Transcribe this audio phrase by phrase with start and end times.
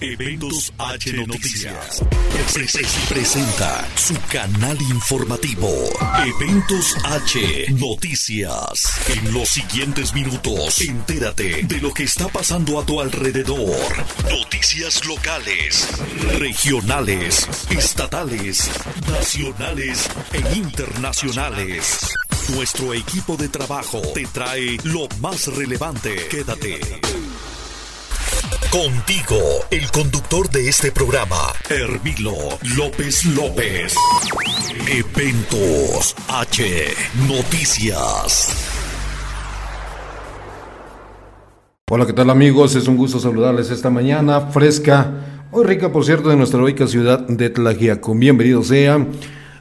[0.00, 2.02] Eventos H Noticias.
[3.08, 5.68] Presenta su canal informativo.
[6.24, 8.92] Eventos H Noticias.
[9.08, 13.76] En los siguientes minutos, entérate de lo que está pasando a tu alrededor.
[14.30, 15.86] Noticias locales,
[16.38, 18.70] regionales, estatales,
[19.06, 22.08] nacionales e internacionales.
[22.54, 26.26] Nuestro equipo de trabajo te trae lo más relevante.
[26.28, 26.80] Quédate.
[28.70, 29.36] Contigo,
[29.72, 31.34] el conductor de este programa,
[31.68, 32.36] Hermilo
[32.76, 33.96] López López.
[34.88, 36.62] Eventos H
[37.26, 38.56] Noticias.
[41.90, 42.76] Hola, ¿qué tal amigos?
[42.76, 45.14] Es un gusto saludarles esta mañana fresca,
[45.50, 48.14] muy rica por cierto, de nuestra heroica ciudad de Tlajiaco.
[48.14, 49.08] Bienvenidos sean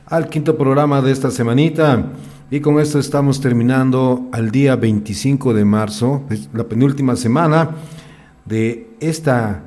[0.06, 2.12] al quinto programa de esta semanita.
[2.52, 7.72] Y con esto estamos terminando al día 25 de marzo, la penúltima semana
[8.50, 9.64] de, esta,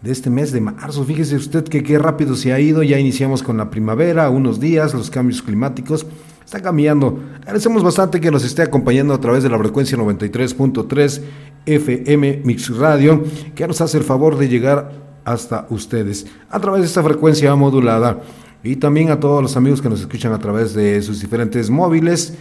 [0.00, 1.04] de este mes de marzo.
[1.04, 4.94] Fíjese usted que qué rápido se ha ido, ya iniciamos con la primavera, unos días,
[4.94, 6.06] los cambios climáticos
[6.44, 7.20] está cambiando.
[7.42, 11.20] Agradecemos bastante que nos esté acompañando a través de la frecuencia 93.3
[11.66, 13.22] FM Mix Radio,
[13.54, 18.22] que nos hace el favor de llegar hasta ustedes a través de esta frecuencia modulada.
[18.62, 22.34] Y también a todos los amigos que nos escuchan a través de sus diferentes móviles.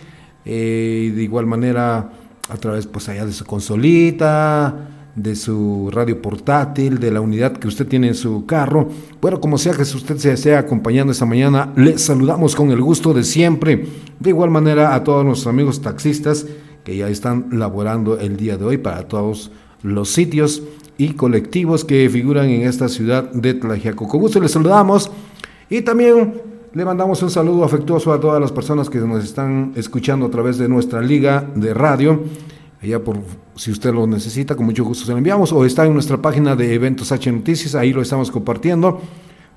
[0.46, 2.12] Eh, de igual manera,
[2.50, 7.68] a través pues allá de su consolita, de su radio portátil, de la unidad que
[7.68, 8.90] usted tiene en su carro.
[9.22, 13.14] Bueno, como sea que usted se esté acompañando esta mañana, les saludamos con el gusto
[13.14, 13.86] de siempre.
[14.20, 16.46] De igual manera a todos nuestros amigos taxistas
[16.84, 19.52] que ya están laborando el día de hoy para todos
[19.84, 20.64] los sitios
[20.98, 24.08] y colectivos que figuran en esta ciudad de Tlajiaco.
[24.08, 25.12] Con gusto les saludamos
[25.70, 26.42] y también
[26.74, 30.58] le mandamos un saludo afectuoso a todas las personas que nos están escuchando a través
[30.58, 32.24] de nuestra liga de radio
[32.84, 33.18] Allá por,
[33.56, 35.54] si usted lo necesita, con mucho gusto se lo enviamos.
[35.54, 39.02] O está en nuestra página de Eventos H Noticias, ahí lo estamos compartiendo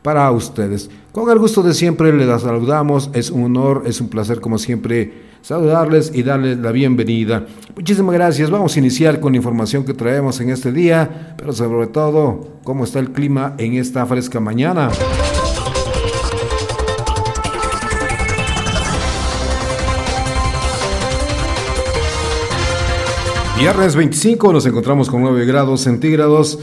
[0.01, 0.89] para ustedes.
[1.11, 5.13] Con el gusto de siempre les saludamos, es un honor, es un placer como siempre
[5.43, 7.47] saludarles y darles la bienvenida.
[7.75, 11.89] Muchísimas gracias, vamos a iniciar con la información que traemos en este día, pero sobre
[11.89, 14.91] todo cómo está el clima en esta fresca mañana.
[23.59, 26.59] Viernes 25 nos encontramos con 9 grados centígrados.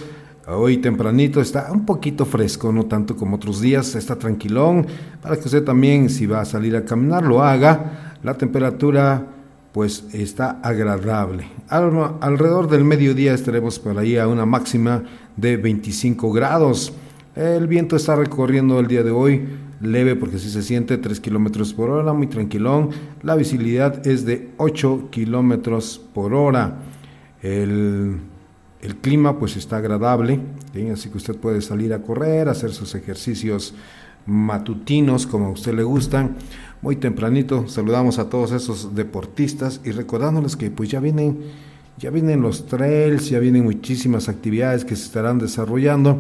[0.48, 4.86] Hoy tempranito está un poquito fresco, no tanto como otros días, está tranquilón,
[5.20, 8.14] para que usted también si va a salir a caminar lo haga.
[8.22, 9.26] La temperatura
[9.72, 11.48] pues está agradable.
[11.68, 15.04] alrededor del mediodía estaremos por ahí a una máxima
[15.36, 16.94] de 25 grados.
[17.36, 19.48] El viento está recorriendo el día de hoy
[19.84, 22.90] leve porque si se siente 3 kilómetros por hora, muy tranquilón.
[23.22, 26.80] La visibilidad es de 8 kilómetros por hora.
[27.42, 28.22] El,
[29.02, 30.40] clima pues está agradable,
[30.92, 33.74] así que usted puede salir a correr, hacer sus ejercicios
[34.26, 36.38] matutinos como a usted le gustan.
[36.82, 41.40] Muy tempranito saludamos a todos esos deportistas y recordándoles que pues ya vienen
[41.98, 46.20] ya vienen los trails, ya vienen muchísimas actividades que se estarán desarrollando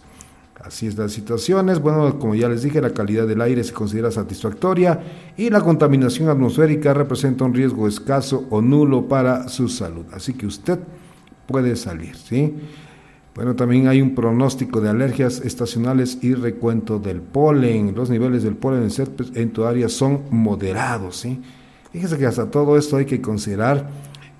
[0.68, 1.80] Así es las situaciones.
[1.80, 5.00] Bueno, como ya les dije, la calidad del aire se considera satisfactoria
[5.34, 10.04] y la contaminación atmosférica representa un riesgo escaso o nulo para su salud.
[10.12, 10.78] Así que usted
[11.46, 12.54] puede salir, ¿sí?
[13.34, 17.94] Bueno, también hay un pronóstico de alergias estacionales y recuento del polen.
[17.96, 18.90] Los niveles del polen
[19.36, 21.40] en tu área son moderados, ¿sí?
[21.92, 23.88] Fíjese que hasta todo esto hay que considerar.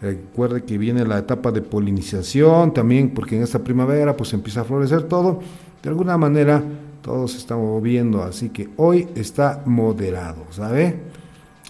[0.03, 4.65] Recuerde que viene la etapa de polinización también, porque en esta primavera pues empieza a
[4.65, 5.41] florecer todo
[5.83, 6.63] de alguna manera
[7.03, 11.01] todo se está moviendo, así que hoy está moderado, ¿sabe?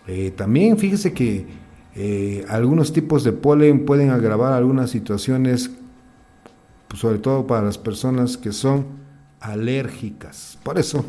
[0.07, 1.47] Eh, también fíjese que
[1.95, 5.71] eh, algunos tipos de polen pueden agravar algunas situaciones,
[6.89, 8.87] pues, sobre todo para las personas que son
[9.41, 10.59] alérgicas.
[10.63, 11.05] Por eso,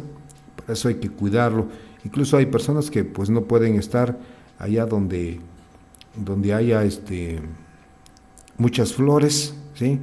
[0.55, 1.67] por eso hay que cuidarlo.
[2.03, 4.17] Incluso hay personas que pues no pueden estar
[4.57, 5.39] allá donde,
[6.15, 7.39] donde haya este,
[8.57, 9.99] muchas flores, ¿sí?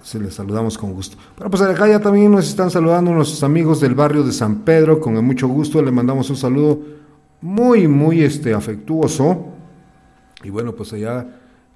[0.00, 1.18] Entonces les saludamos con gusto.
[1.36, 4.98] Bueno, pues acá ya también nos están saludando nuestros amigos del barrio de San Pedro,
[4.98, 6.80] con mucho gusto le mandamos un saludo
[7.42, 9.48] muy, muy este, afectuoso.
[10.42, 11.26] Y bueno, pues allá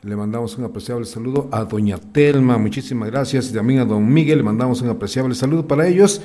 [0.00, 3.50] le mandamos un apreciable saludo a doña Telma, muchísimas gracias.
[3.50, 6.22] Y también a don Miguel le mandamos un apreciable saludo para ellos,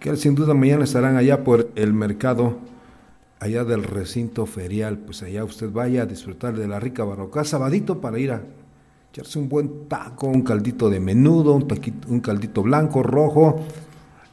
[0.00, 2.58] que sin duda mañana estarán allá por el mercado
[3.40, 8.02] allá del recinto ferial, pues allá usted vaya a disfrutar de la rica barroca, sabadito
[8.02, 8.42] para ir a
[9.18, 11.66] echarse un buen taco, un caldito de menudo, un,
[12.08, 13.58] un caldito blanco, rojo,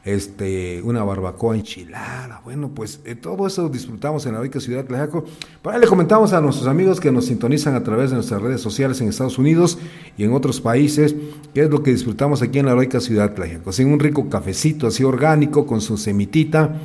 [0.04, 4.84] este, una barbacoa enchilada, bueno, pues eh, todo eso disfrutamos en la rica ciudad de
[4.84, 5.24] Tlajaco.
[5.60, 8.60] Por ahí le comentamos a nuestros amigos que nos sintonizan a través de nuestras redes
[8.60, 9.76] sociales en Estados Unidos
[10.16, 11.16] y en otros países,
[11.52, 13.72] qué es lo que disfrutamos aquí en la rica ciudad de Tlajaco.
[13.72, 16.76] Sin un rico cafecito así orgánico con su semitita,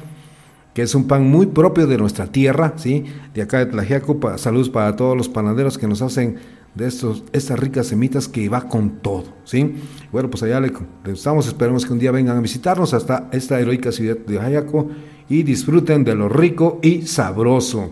[0.74, 3.04] que es un pan muy propio de nuestra tierra, ¿sí?
[3.36, 6.38] De acá de Tlajiaco, saludos para todos los panaderos que nos hacen
[6.76, 9.76] de estos, estas ricas semitas que va con todo, ¿sí?
[10.12, 10.72] Bueno, pues allá le,
[11.06, 14.90] estamos, esperemos que un día vengan a visitarnos hasta esta heroica ciudad de Tlajiaco
[15.30, 17.92] y disfruten de lo rico y sabroso.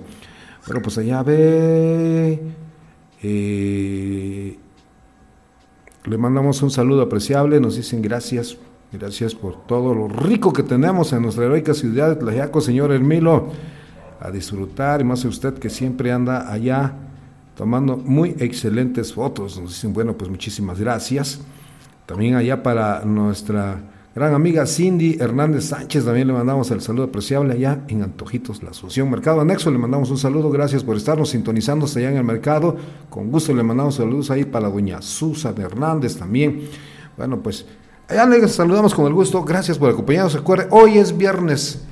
[0.66, 2.40] Bueno, pues allá ve...
[3.22, 4.58] Eh,
[6.06, 8.58] le mandamos un saludo apreciable, nos dicen gracias
[8.92, 13.50] Gracias por todo lo rico que tenemos en nuestra heroica ciudad de Tlajiaco, señor Hermilo.
[14.20, 16.96] A disfrutar, y más usted que siempre anda allá
[17.60, 19.60] tomando muy excelentes fotos.
[19.60, 21.42] Nos dicen, bueno, pues muchísimas gracias.
[22.06, 23.82] También allá para nuestra
[24.16, 28.70] gran amiga Cindy Hernández Sánchez, también le mandamos el saludo apreciable allá en Antojitos, la
[28.70, 29.70] Asunción Mercado Anexo.
[29.72, 32.78] Le mandamos un saludo, gracias por estarnos sintonizándose allá en el mercado.
[33.10, 36.62] Con gusto le mandamos saludos ahí para doña Susan Hernández también.
[37.18, 37.66] Bueno, pues
[38.08, 39.44] Allá les saludamos con el gusto.
[39.44, 40.34] Gracias por acompañarnos.
[40.34, 41.84] Recuerde, hoy es viernes,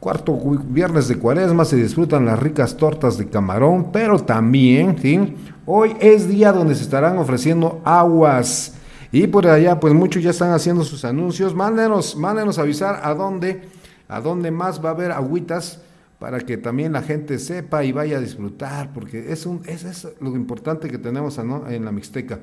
[0.00, 1.64] cuarto viernes de cuaresma.
[1.64, 5.36] Se disfrutan las ricas tortas de camarón, pero también.
[5.66, 8.74] Hoy es día donde se estarán ofreciendo aguas.
[9.10, 11.54] Y por allá, pues muchos ya están haciendo sus anuncios.
[11.54, 13.62] Mándenos, mándenos avisar a dónde,
[14.08, 15.80] a dónde más va a haber agüitas
[16.18, 20.08] para que también la gente sepa y vaya a disfrutar, porque es, un, es, es
[20.20, 22.40] lo importante que tenemos en la Mixteca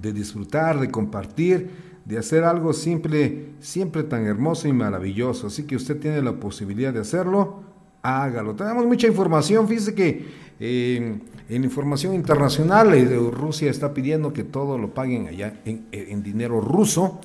[0.00, 5.46] de disfrutar, de compartir, de hacer algo simple, siempre tan hermoso y maravilloso.
[5.46, 7.62] Así que usted tiene la posibilidad de hacerlo,
[8.02, 8.54] hágalo.
[8.54, 10.24] Tenemos mucha información, fíjese que
[10.58, 11.18] eh,
[11.48, 17.20] en información internacional eh, Rusia está pidiendo que todo lo paguen allá en, dinero ruso.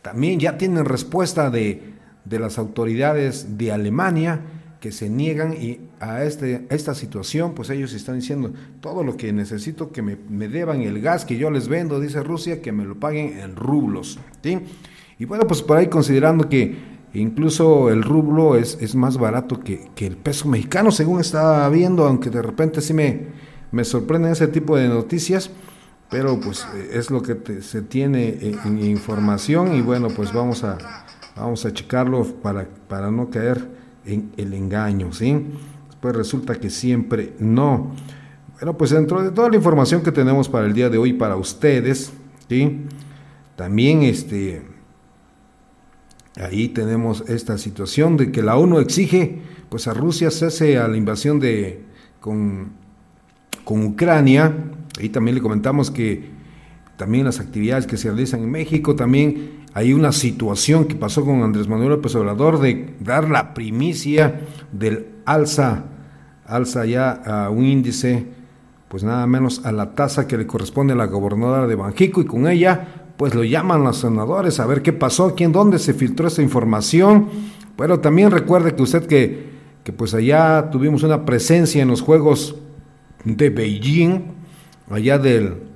[0.00, 1.82] También ya tienen respuesta de,
[2.24, 4.40] de las autoridades de Alemania
[4.82, 9.32] que se niegan y a, este, esta situación, pues ellos están diciendo, todo lo que
[9.32, 10.16] necesito que me,
[10.48, 14.18] deban el gas que yo les vendo, dice Rusia, que me lo paguen en rublos.
[14.42, 14.58] ¿sí?
[15.20, 16.76] Y bueno, pues por ahí considerando que
[17.14, 22.28] incluso el rublo es, es más barato que, el peso mexicano, según estaba viendo, aunque
[22.28, 23.26] de repente sí me,
[23.70, 25.52] me sorprenden ese tipo de noticias,
[26.10, 30.76] pero pues es lo que se tiene en, información y bueno, pues vamos a,
[31.36, 35.46] vamos a checarlo para, para no caer en el engaño, ¿sí?
[36.00, 37.92] Pues resulta que siempre no.
[38.54, 41.36] Bueno, pues dentro de toda la información que tenemos para el día de hoy para
[41.36, 42.12] ustedes,
[42.48, 42.80] ¿sí?
[43.56, 44.62] También este
[46.36, 50.96] ahí tenemos esta situación de que la ONU exige pues a Rusia cese a la
[50.96, 51.84] invasión de
[52.20, 52.72] con,
[53.64, 54.54] con Ucrania.
[54.98, 56.30] Ahí también le comentamos que
[56.96, 61.42] también las actividades que se realizan en México, también hay una situación que pasó con
[61.42, 65.84] Andrés Manuel López Obrador de dar la primicia del alza,
[66.46, 68.26] alza ya a un índice,
[68.88, 72.26] pues nada menos a la tasa que le corresponde a la gobernadora de Banjico y
[72.26, 76.28] con ella pues lo llaman los senadores a ver qué pasó, quién, dónde se filtró
[76.28, 77.28] esa información.
[77.76, 79.50] Pero también recuerde que usted que,
[79.84, 82.56] que pues allá tuvimos una presencia en los Juegos
[83.24, 84.20] de Beijing,
[84.90, 85.71] allá del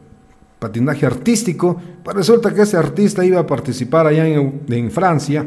[0.67, 5.47] patinaje artístico, pues resulta que ese artista iba a participar allá en, Francia,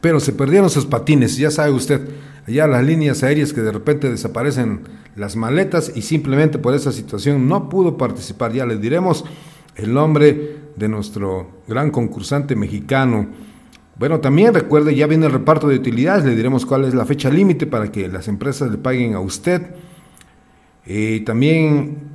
[0.00, 2.00] pero se perdieron sus patines, ya sabe usted,
[2.46, 4.82] allá las líneas aéreas que de repente desaparecen
[5.16, 9.24] las maletas y simplemente por esa situación no pudo participar, ya le diremos
[9.74, 13.26] el nombre de nuestro gran concursante mexicano.
[13.98, 17.28] Bueno, también recuerde, ya viene el reparto de utilidades, le diremos cuál es la fecha
[17.28, 19.62] límite para que las empresas le paguen a usted.
[20.86, 22.09] Eh, también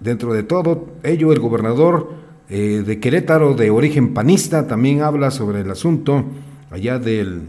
[0.00, 2.10] Dentro de todo ello, el gobernador
[2.48, 6.24] eh, de Querétaro, de origen panista, también habla sobre el asunto
[6.70, 7.42] allá del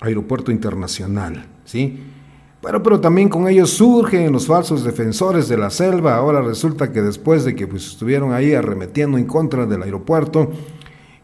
[0.00, 2.00] aeropuerto internacional, ¿sí?
[2.60, 6.14] Bueno, pero también con ellos surgen los falsos defensores de la selva.
[6.14, 10.52] Ahora resulta que después de que pues, estuvieron ahí arremetiendo en contra del aeropuerto,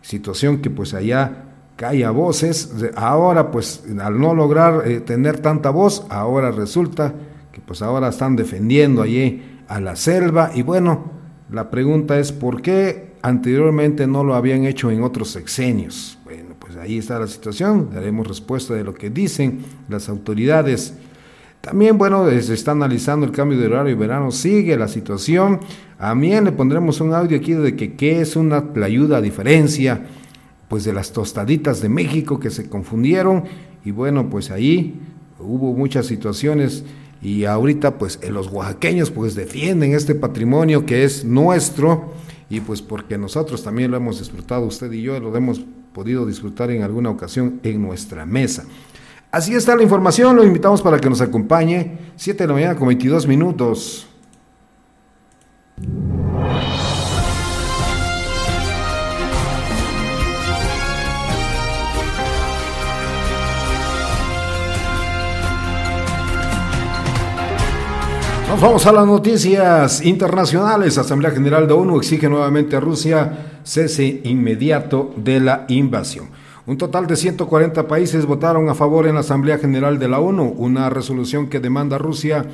[0.02, 1.44] situación que pues allá
[1.76, 2.74] calla voces.
[2.96, 7.14] Ahora, pues, al no lograr eh, tener tanta voz, ahora resulta
[7.52, 10.50] que pues ahora están defendiendo allí a la selva.
[10.54, 11.12] Y bueno,
[11.50, 16.18] la pregunta es por qué anteriormente no lo habían hecho en otros sexenios.
[16.24, 17.90] Bueno, pues ahí está la situación.
[17.92, 20.94] Daremos respuesta de lo que dicen las autoridades.
[21.60, 25.60] También, bueno, se está analizando el cambio de horario de verano, sigue la situación.
[25.98, 30.06] A mí le pondremos un audio aquí de que qué es una ayuda a diferencia
[30.68, 33.44] pues de las tostaditas de México que se confundieron
[33.84, 35.00] y bueno, pues ahí
[35.38, 36.84] hubo muchas situaciones
[37.22, 42.12] y ahorita pues los oaxaqueños pues defienden este patrimonio que es nuestro
[42.50, 45.60] y pues porque nosotros también lo hemos disfrutado, usted y yo lo hemos
[45.92, 48.64] podido disfrutar en alguna ocasión en nuestra mesa.
[49.30, 52.88] Así está la información, lo invitamos para que nos acompañe, 7 de la mañana con
[52.88, 54.07] 22 minutos.
[68.48, 70.96] Nos vamos a las noticias internacionales.
[70.96, 76.30] Asamblea General de ONU exige nuevamente a Rusia cese inmediato de la invasión.
[76.64, 80.54] Un total de 140 países votaron a favor en la Asamblea General de la ONU,
[80.56, 82.46] una resolución que demanda a Rusia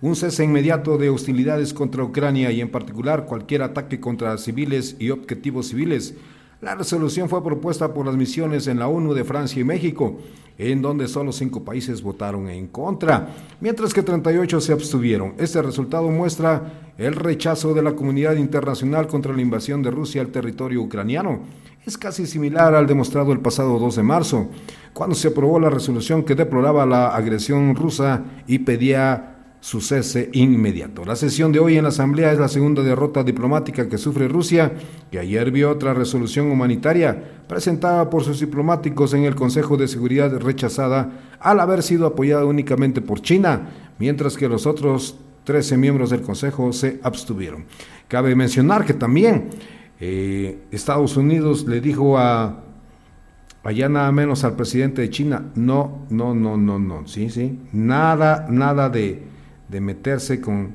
[0.00, 5.10] un cese inmediato de hostilidades contra Ucrania y en particular cualquier ataque contra civiles y
[5.10, 6.14] objetivos civiles.
[6.60, 10.18] La resolución fue propuesta por las misiones en la ONU de Francia y México
[10.68, 13.28] en donde solo cinco países votaron en contra,
[13.60, 15.34] mientras que 38 se abstuvieron.
[15.38, 20.28] Este resultado muestra el rechazo de la comunidad internacional contra la invasión de Rusia al
[20.28, 21.40] territorio ucraniano.
[21.86, 24.48] Es casi similar al demostrado el pasado 2 de marzo,
[24.92, 31.04] cuando se aprobó la resolución que deploraba la agresión rusa y pedía su cese inmediato.
[31.04, 34.72] La sesión de hoy en la Asamblea es la segunda derrota diplomática que sufre Rusia,
[35.10, 40.34] que ayer vio otra resolución humanitaria presentada por sus diplomáticos en el Consejo de Seguridad
[40.38, 46.22] rechazada al haber sido apoyada únicamente por China, mientras que los otros 13 miembros del
[46.22, 47.66] Consejo se abstuvieron.
[48.08, 49.50] Cabe mencionar que también
[50.00, 52.64] eh, Estados Unidos le dijo a
[53.62, 58.46] allá nada menos al presidente de China, no, no, no, no, no, sí, sí, nada,
[58.48, 59.29] nada de
[59.70, 60.72] de meterse con,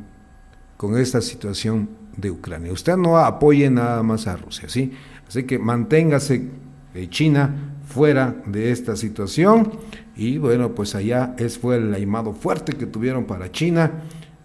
[0.77, 2.71] con esta situación de Ucrania.
[2.71, 4.91] Usted no apoye nada más a Rusia, ¿sí?
[5.27, 6.49] Así que manténgase
[6.93, 7.53] eh, China
[7.87, 9.71] fuera de esta situación
[10.15, 13.91] y bueno, pues allá es fue el aimado fuerte que tuvieron para China,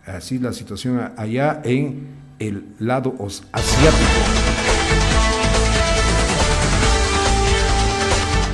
[0.05, 3.15] así la situación allá en el lado
[3.53, 4.11] asiático.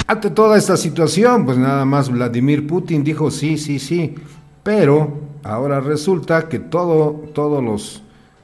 [0.08, 4.14] Ante toda esta situación, pues nada más Vladimir Putin dijo sí, sí, sí,
[4.62, 8.02] pero Ahora resulta que todo, todos los,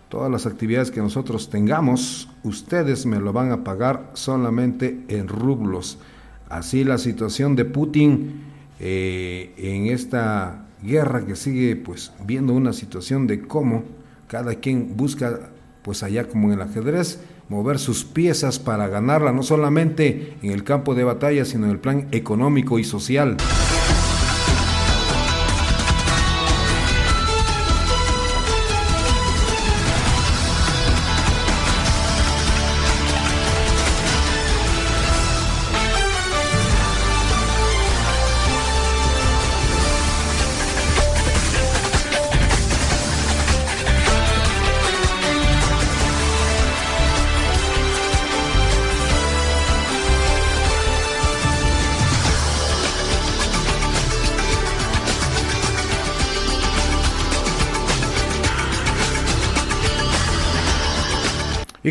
[0.09, 5.99] todas las actividades que nosotros tengamos, ustedes me lo van a pagar solamente en rublos.
[6.49, 8.43] Así la situación de Putin
[8.79, 13.83] eh, en esta guerra que sigue pues viendo una situación de cómo
[14.29, 15.51] cada quien busca
[15.83, 20.63] pues allá como en el ajedrez mover sus piezas para ganarla no solamente en el
[20.63, 23.39] campo de batalla sino en el plan económico y social.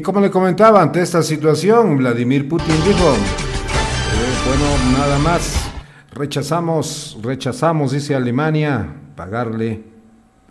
[0.01, 5.69] Y como le comentaba, ante esta situación, Vladimir Putin dijo, eh, bueno, nada más,
[6.11, 9.83] rechazamos, rechazamos, dice Alemania, pagarle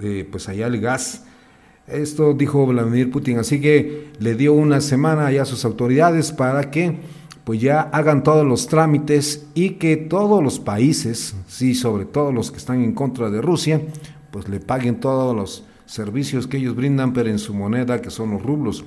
[0.00, 1.25] eh, pues allá el gas.
[1.88, 6.71] Esto dijo Vladimir Putin, así que le dio una semana ya a sus autoridades para
[6.71, 7.00] que
[7.42, 12.52] pues ya hagan todos los trámites y que todos los países, sí, sobre todo los
[12.52, 13.80] que están en contra de Rusia,
[14.30, 18.30] pues le paguen todos los servicios que ellos brindan, pero en su moneda, que son
[18.30, 18.85] los rublos.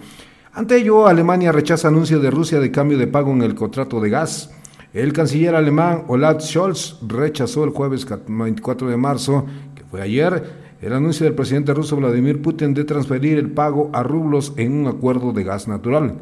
[0.56, 4.12] Ante ello, Alemania rechaza anuncio de Rusia de cambio de pago en el contrato de
[4.12, 4.52] gas.
[4.94, 10.44] El canciller alemán Olaf Scholz rechazó el jueves 24 de marzo, que fue ayer,
[10.80, 14.88] el anuncio del presidente ruso Vladimir Putin de transferir el pago a rublos en un
[14.88, 16.20] acuerdo de gas natural.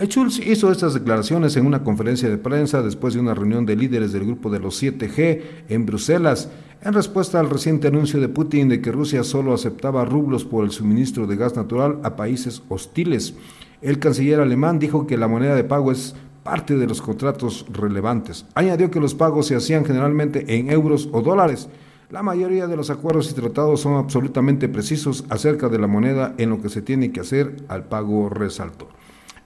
[0.00, 4.12] Schulz hizo estas declaraciones en una conferencia de prensa después de una reunión de líderes
[4.12, 6.50] del grupo de los 7G en Bruselas,
[6.82, 10.72] en respuesta al reciente anuncio de Putin de que Rusia solo aceptaba rublos por el
[10.72, 13.34] suministro de gas natural a países hostiles.
[13.82, 18.46] El canciller alemán dijo que la moneda de pago es parte de los contratos relevantes.
[18.56, 21.68] Añadió que los pagos se hacían generalmente en euros o dólares.
[22.10, 26.50] La mayoría de los acuerdos y tratados son absolutamente precisos acerca de la moneda en
[26.50, 28.88] lo que se tiene que hacer al pago, resaltó.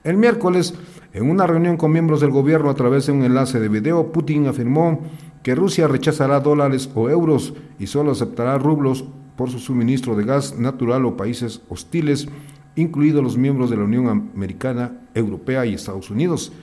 [0.01, 0.73] El miércoles,
[1.11, 4.47] en una reunión con miembros del gobierno a través de un enlace de video, Putin
[4.47, 5.01] afirmó
[5.43, 9.03] que Rusia rechazará dólares o euros y solo aceptará rublos
[9.35, 12.29] por su suministro de gas natural o países hostiles,
[12.77, 16.53] incluidos los miembros de la Unión Americana, Europea y Estados Unidos.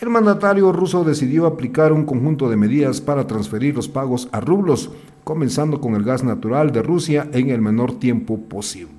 [0.00, 4.92] El mandatario ruso decidió aplicar un conjunto de medidas para transferir los pagos a rublos,
[5.24, 8.93] comenzando con el gas natural de Rusia en el menor tiempo posible.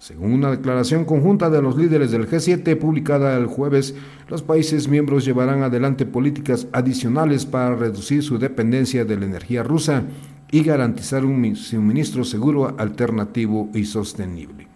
[0.00, 3.94] Según una declaración conjunta de los líderes del G7 publicada el jueves,
[4.30, 10.04] los países miembros llevarán adelante políticas adicionales para reducir su dependencia de la energía rusa
[10.50, 14.68] y garantizar un suministro seguro, alternativo y sostenible.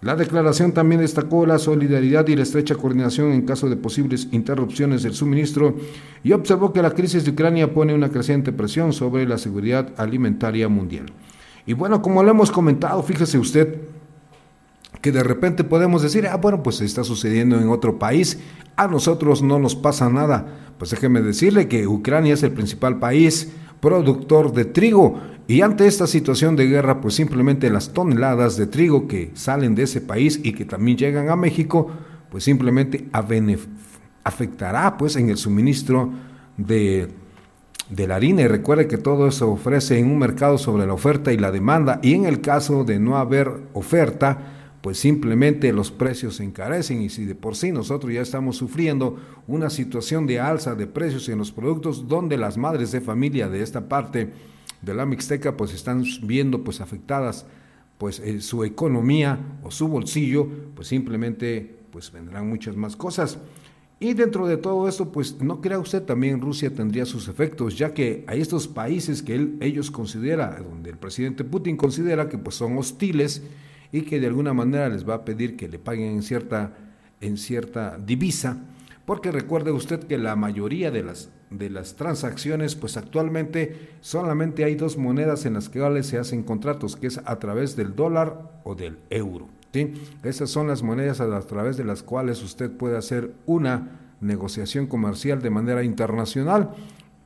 [0.00, 5.02] La declaración también destacó la solidaridad y la estrecha coordinación en caso de posibles interrupciones
[5.02, 5.76] del suministro
[6.24, 10.70] y observó que la crisis de Ucrania pone una creciente presión sobre la seguridad alimentaria
[10.70, 11.12] mundial.
[11.66, 13.97] Y bueno, como lo hemos comentado, fíjese usted
[15.00, 18.38] que de repente podemos decir, ah, bueno, pues está sucediendo en otro país,
[18.76, 20.46] a nosotros no nos pasa nada.
[20.78, 26.06] Pues déjeme decirle que Ucrania es el principal país productor de trigo y ante esta
[26.06, 30.52] situación de guerra, pues simplemente las toneladas de trigo que salen de ese país y
[30.52, 31.90] que también llegan a México,
[32.30, 33.08] pues simplemente
[34.22, 36.10] afectará pues en el suministro
[36.58, 37.08] de,
[37.88, 38.42] de la harina.
[38.42, 41.98] Y recuerde que todo eso ofrece en un mercado sobre la oferta y la demanda
[42.02, 47.08] y en el caso de no haber oferta, pues simplemente los precios se encarecen y
[47.08, 51.38] si de por sí nosotros ya estamos sufriendo una situación de alza de precios en
[51.38, 54.30] los productos donde las madres de familia de esta parte
[54.82, 57.46] de la Mixteca pues están viendo pues afectadas
[57.98, 63.38] pues eh, su economía o su bolsillo, pues simplemente pues vendrán muchas más cosas.
[64.00, 67.92] Y dentro de todo esto, pues no crea usted también Rusia tendría sus efectos, ya
[67.92, 72.54] que hay estos países que él, ellos considera, donde el presidente Putin considera que pues
[72.54, 73.42] son hostiles,
[73.92, 76.72] y que de alguna manera les va a pedir que le paguen en cierta,
[77.20, 78.58] en cierta divisa,
[79.04, 84.74] porque recuerde usted que la mayoría de las, de las transacciones, pues actualmente solamente hay
[84.74, 88.74] dos monedas en las que se hacen contratos, que es a través del dólar o
[88.74, 89.48] del euro.
[89.72, 89.94] ¿sí?
[90.22, 95.40] Esas son las monedas a través de las cuales usted puede hacer una negociación comercial
[95.40, 96.70] de manera internacional.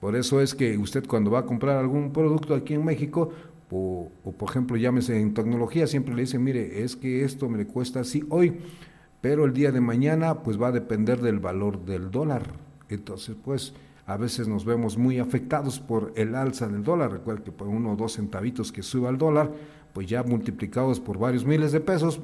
[0.00, 3.32] Por eso es que usted cuando va a comprar algún producto aquí en México,
[3.74, 8.00] o, por ejemplo, llámese en tecnología, siempre le dicen, mire, es que esto me cuesta
[8.00, 8.58] así hoy,
[9.22, 12.42] pero el día de mañana pues va a depender del valor del dólar.
[12.90, 13.72] Entonces, pues
[14.04, 17.12] a veces nos vemos muy afectados por el alza del dólar.
[17.12, 19.50] Recuerda que por uno o dos centavitos que suba el dólar,
[19.94, 22.20] pues ya multiplicados por varios miles de pesos,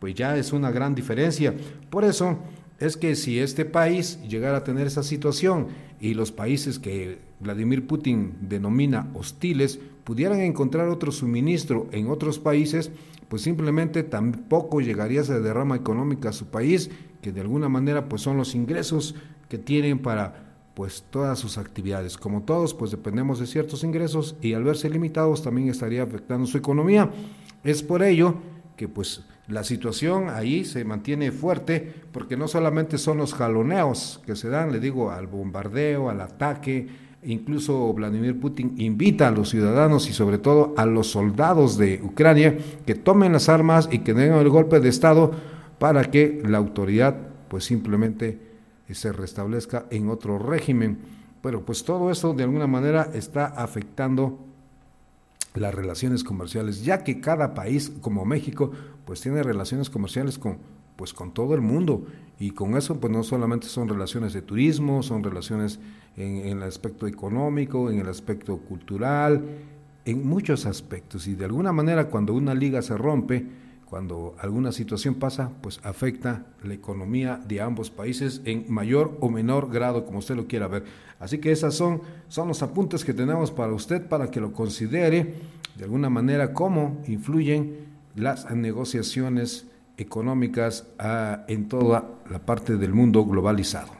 [0.00, 1.54] pues ya es una gran diferencia.
[1.88, 2.38] Por eso
[2.78, 7.86] es que si este país llegara a tener esa situación y los países que Vladimir
[7.86, 12.90] Putin denomina hostiles, pudieran encontrar otro suministro en otros países,
[13.28, 16.90] pues simplemente tampoco llegaría esa derrama económica a su país,
[17.22, 19.14] que de alguna manera pues son los ingresos
[19.48, 22.18] que tienen para pues todas sus actividades.
[22.18, 26.58] Como todos, pues dependemos de ciertos ingresos y al verse limitados también estaría afectando su
[26.58, 27.08] economía.
[27.62, 28.34] Es por ello
[28.76, 34.34] que pues la situación ahí se mantiene fuerte porque no solamente son los jaloneos que
[34.34, 36.88] se dan, le digo, al bombardeo, al ataque,
[37.22, 42.56] Incluso Vladimir Putin invita a los ciudadanos y sobre todo a los soldados de Ucrania
[42.86, 45.32] que tomen las armas y que den el golpe de Estado
[45.78, 47.16] para que la autoridad
[47.48, 48.38] pues simplemente
[48.90, 50.98] se restablezca en otro régimen.
[51.42, 54.38] Pero pues todo eso de alguna manera está afectando
[55.54, 58.70] las relaciones comerciales, ya que cada país como México
[59.04, 60.58] pues tiene relaciones comerciales con
[61.00, 62.04] pues con todo el mundo
[62.38, 65.80] y con eso pues no solamente son relaciones de turismo, son relaciones
[66.18, 69.42] en, el aspecto económico, en el aspecto cultural,
[70.04, 73.46] en muchos aspectos y de alguna manera cuando una liga se rompe,
[73.86, 79.70] cuando alguna situación pasa, pues afecta la economía de ambos países en mayor o menor
[79.70, 80.84] grado, como usted lo quiera ver.
[81.18, 85.32] Así que esos son, son los apuntes que tenemos para usted, para que lo considere
[85.78, 89.69] de alguna manera cómo influyen las negociaciones
[90.00, 93.92] económicas ah, en toda la parte del mundo globalizado.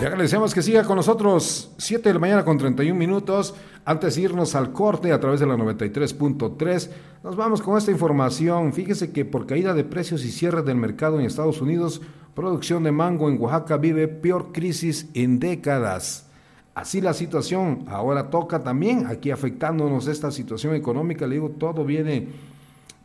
[0.00, 1.72] Le deseamos que siga con nosotros.
[1.76, 3.54] 7 de la mañana con 31 minutos.
[3.84, 6.90] Antes de irnos al corte a través de la 93.3,
[7.24, 8.72] nos vamos con esta información.
[8.72, 12.00] Fíjese que por caída de precios y cierre del mercado en Estados Unidos,
[12.34, 16.28] producción de mango en Oaxaca vive peor crisis en décadas.
[16.74, 21.26] Así la situación ahora toca también aquí afectándonos esta situación económica.
[21.26, 22.28] Le digo, todo viene,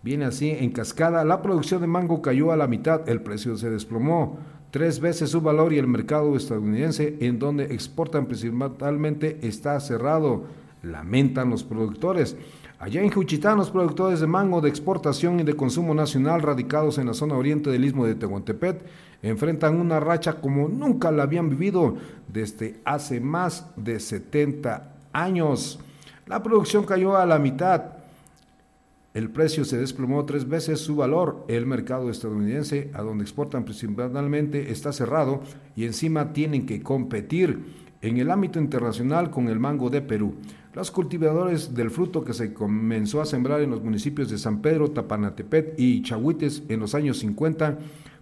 [0.03, 1.23] viene así en cascada.
[1.23, 4.37] La producción de mango cayó a la mitad, el precio se desplomó
[4.73, 10.45] tres veces su valor y el mercado estadounidense en donde exportan principalmente está cerrado,
[10.81, 12.35] lamentan los productores.
[12.79, 17.05] Allá en Juchitán, los productores de mango de exportación y de consumo nacional radicados en
[17.05, 18.81] la zona oriente del istmo de Tehuantepec
[19.21, 21.95] enfrentan una racha como nunca la habían vivido
[22.27, 25.79] desde hace más de 70 años.
[26.25, 27.83] La producción cayó a la mitad,
[29.13, 31.45] el precio se desplomó tres veces su valor.
[31.47, 35.41] El mercado estadounidense, a donde exportan principalmente, está cerrado
[35.75, 40.33] y encima tienen que competir en el ámbito internacional con el mango de Perú.
[40.73, 44.89] Los cultivadores del fruto que se comenzó a sembrar en los municipios de San Pedro,
[44.89, 47.77] Tapanatepet y Chahuites en los años 50,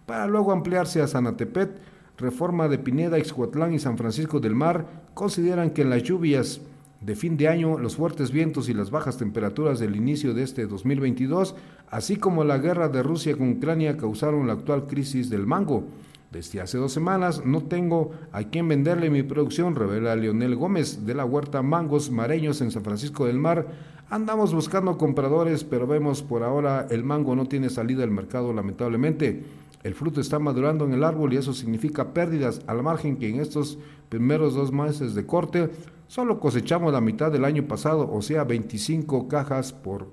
[0.05, 1.71] para luego ampliarse a Sanatepet,
[2.17, 6.59] Reforma de Pineda, Ixhuatlán y San Francisco del Mar, consideran que las lluvias
[7.01, 10.67] de fin de año, los fuertes vientos y las bajas temperaturas del inicio de este
[10.67, 11.55] 2022,
[11.89, 15.85] así como la guerra de Rusia con Ucrania causaron la actual crisis del mango.
[16.31, 21.15] Desde hace dos semanas no tengo a quién venderle mi producción, revela Leonel Gómez de
[21.15, 23.67] la huerta Mangos Mareños en San Francisco del Mar.
[24.09, 29.43] Andamos buscando compradores, pero vemos por ahora el mango no tiene salida al mercado lamentablemente.
[29.83, 33.39] El fruto está madurando en el árbol y eso significa pérdidas al margen que en
[33.39, 35.69] estos primeros dos meses de corte
[36.11, 40.09] Solo cosechamos la mitad del año pasado, o sea, 25 cajas por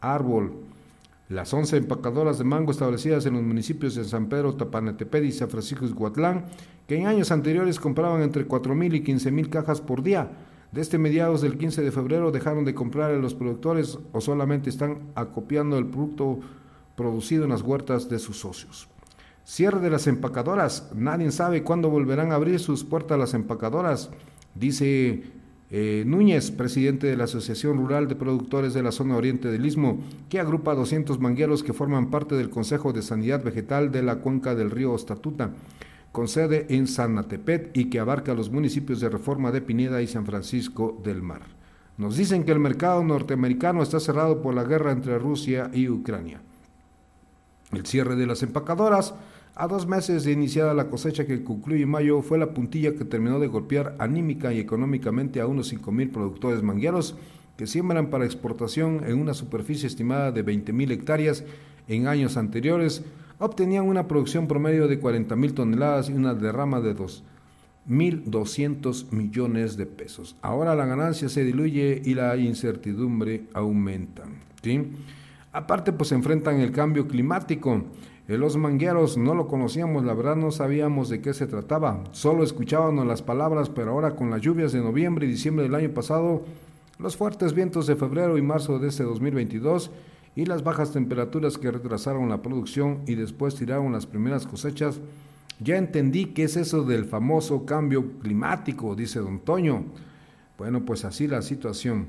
[0.00, 0.54] árbol.
[1.28, 5.50] Las 11 empacadoras de mango establecidas en los municipios de San Pedro, Tapaneteped y San
[5.50, 6.46] Francisco Guatlán,
[6.88, 10.30] que en años anteriores compraban entre 4.000 y 15.000 cajas por día,
[10.72, 14.70] de este mediados del 15 de febrero dejaron de comprar a los productores o solamente
[14.70, 16.40] están acopiando el producto
[16.96, 18.88] producido en las huertas de sus socios.
[19.44, 20.90] Cierre de las empacadoras.
[20.94, 24.08] Nadie sabe cuándo volverán a abrir sus puertas las empacadoras.
[24.54, 25.22] Dice
[25.70, 29.98] eh, Núñez, presidente de la Asociación Rural de Productores de la Zona Oriente del Istmo,
[30.28, 34.54] que agrupa 200 mangueros que forman parte del Consejo de Sanidad Vegetal de la cuenca
[34.54, 35.50] del río Ostatuta,
[36.12, 40.24] con sede en Sanatepet y que abarca los municipios de Reforma de Pineda y San
[40.24, 41.42] Francisco del Mar.
[41.96, 46.40] Nos dicen que el mercado norteamericano está cerrado por la guerra entre Rusia y Ucrania.
[47.72, 49.14] El cierre de las empacadoras
[49.56, 53.04] a dos meses de iniciada la cosecha que concluye en mayo, fue la puntilla que
[53.04, 57.14] terminó de golpear anímica y económicamente a unos 5.000 productores mangueros
[57.56, 61.44] que siembran para exportación en una superficie estimada de 20.000 hectáreas
[61.86, 63.04] en años anteriores,
[63.38, 70.34] obtenían una producción promedio de 40.000 toneladas y una derrama de 2.200 millones de pesos.
[70.42, 74.24] Ahora la ganancia se diluye y la incertidumbre aumenta.
[75.52, 77.84] Aparte, pues enfrentan el cambio climático.
[78.26, 83.06] Los mangueros no lo conocíamos, la verdad no sabíamos de qué se trataba, solo escuchábamos
[83.06, 86.42] las palabras, pero ahora con las lluvias de noviembre y diciembre del año pasado,
[86.98, 89.90] los fuertes vientos de febrero y marzo de este 2022
[90.36, 95.00] y las bajas temperaturas que retrasaron la producción y después tiraron las primeras cosechas,
[95.60, 99.84] ya entendí qué es eso del famoso cambio climático, dice don Toño.
[100.56, 102.06] Bueno, pues así la situación.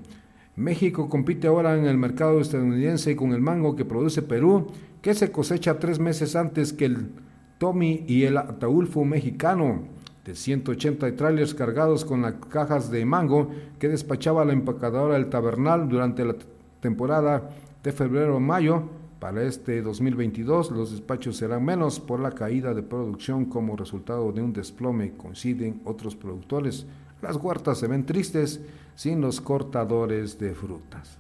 [0.56, 4.68] México compite ahora en el mercado estadounidense con el mango que produce Perú,
[5.06, 7.12] que se cosecha tres meses antes que el
[7.60, 9.84] Tommy y el Ataulfo mexicano,
[10.26, 15.88] de 180 trailers cargados con las cajas de mango que despachaba la empacadora El Tabernal
[15.88, 16.36] durante la
[16.80, 17.52] temporada
[17.84, 18.82] de febrero mayo.
[19.20, 24.42] Para este 2022 los despachos serán menos por la caída de producción como resultado de
[24.42, 26.88] un desplome, coinciden otros productores.
[27.22, 28.60] Las huertas se ven tristes
[28.96, 31.20] sin los cortadores de frutas.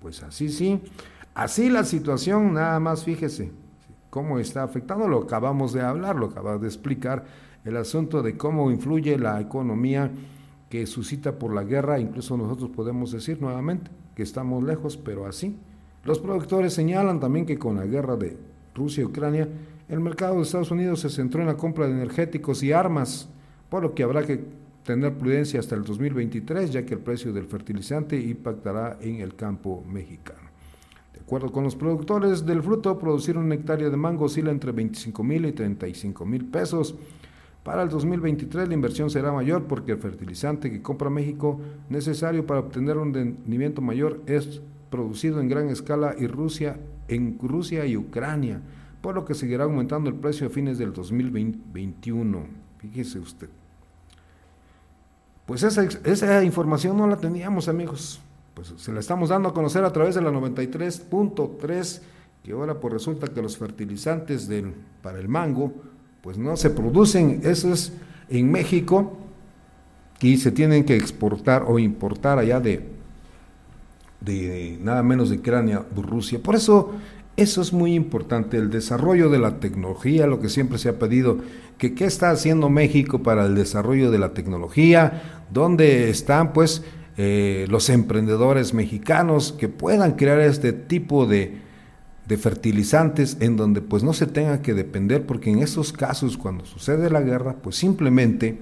[0.00, 0.80] Pues así sí,
[1.36, 3.52] así la situación, nada más fíjese
[4.10, 7.24] cómo está afectando, lo acabamos de hablar, lo acabamos de explicar,
[7.64, 10.10] el asunto de cómo influye la economía
[10.70, 15.56] que suscita por la guerra, incluso nosotros podemos decir nuevamente que estamos lejos, pero así.
[16.04, 18.36] Los productores señalan también que con la guerra de
[18.74, 19.48] Rusia y Ucrania,
[19.88, 23.28] el mercado de Estados Unidos se centró en la compra de energéticos y armas,
[23.68, 24.42] por lo que habrá que
[24.84, 29.84] tener prudencia hasta el 2023, ya que el precio del fertilizante impactará en el campo
[29.86, 30.45] mexicano.
[31.16, 35.24] De acuerdo con los productores del fruto, producir una hectárea de mango oscila entre 25
[35.24, 36.94] mil y 35 mil pesos.
[37.64, 42.60] Para el 2023 la inversión será mayor porque el fertilizante que compra México necesario para
[42.60, 48.60] obtener un rendimiento mayor es producido en gran escala y Rusia, en Rusia y Ucrania,
[49.00, 52.44] por lo que seguirá aumentando el precio a fines del 2021.
[52.78, 53.48] Fíjese usted.
[55.46, 58.20] Pues esa, esa información no la teníamos, amigos.
[58.56, 62.00] Pues se la estamos dando a conocer a través de la 93.3,
[62.42, 64.48] que ahora pues resulta que los fertilizantes
[65.02, 65.74] para el mango,
[66.22, 67.42] pues no se producen.
[67.44, 67.92] Eso es
[68.30, 69.18] en México
[70.22, 72.88] y se tienen que exportar o importar allá de,
[74.22, 76.38] de nada menos de Ucrania, Rusia.
[76.42, 76.94] Por eso
[77.36, 81.40] eso es muy importante, el desarrollo de la tecnología, lo que siempre se ha pedido,
[81.76, 86.82] que qué está haciendo México para el desarrollo de la tecnología, dónde están pues
[87.18, 91.64] eh, los emprendedores mexicanos que puedan crear este tipo de,
[92.38, 97.08] fertilizantes en donde pues no se tenga que depender, porque en estos casos cuando sucede
[97.08, 98.58] la guerra, pues simplemente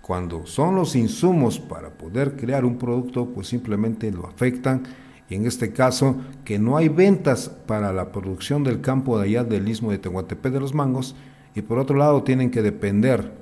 [0.00, 4.84] cuando son los insumos para poder crear un producto, pues simplemente lo afectan.
[5.28, 9.44] Y en este caso que no hay ventas para la producción del campo de allá
[9.44, 11.14] del istmo de Tehuantepec de los mangos
[11.54, 13.32] y por otro lado tienen que depender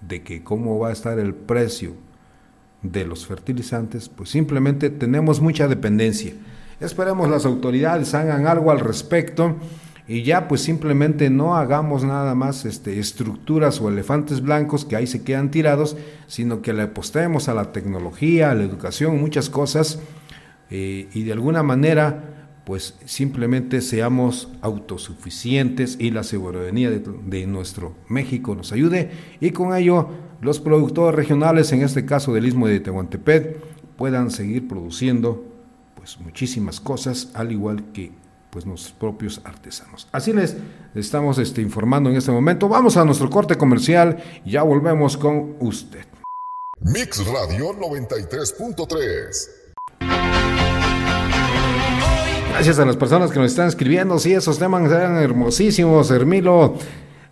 [0.00, 1.94] de que cómo va a estar el precio
[2.92, 6.32] de los fertilizantes, pues simplemente tenemos mucha dependencia.
[6.80, 9.56] Esperemos las autoridades hagan algo al respecto
[10.08, 15.06] y ya pues simplemente no hagamos nada más este, estructuras o elefantes blancos que ahí
[15.06, 15.96] se quedan tirados,
[16.26, 19.98] sino que le apostemos a la tecnología, a la educación, muchas cosas
[20.70, 28.56] eh, y de alguna manera pues simplemente seamos autosuficientes y la soberanía de, nuestro México
[28.56, 30.08] nos ayude y con ello
[30.40, 33.56] los productores regionales, en este caso del Istmo de Tehuantepec,
[33.96, 35.44] puedan seguir produciendo
[35.94, 38.12] pues muchísimas cosas, al igual que
[38.50, 40.08] pues nuestros propios artesanos.
[40.12, 40.56] Así les
[40.94, 42.68] estamos este, informando en este momento.
[42.68, 46.06] Vamos a nuestro corte comercial y ya volvemos con usted.
[46.80, 49.48] Mix Radio 93.3
[52.50, 54.18] Gracias a las personas que nos están escribiendo.
[54.18, 56.78] Sí, esos temas eran hermosísimos, Hermilo.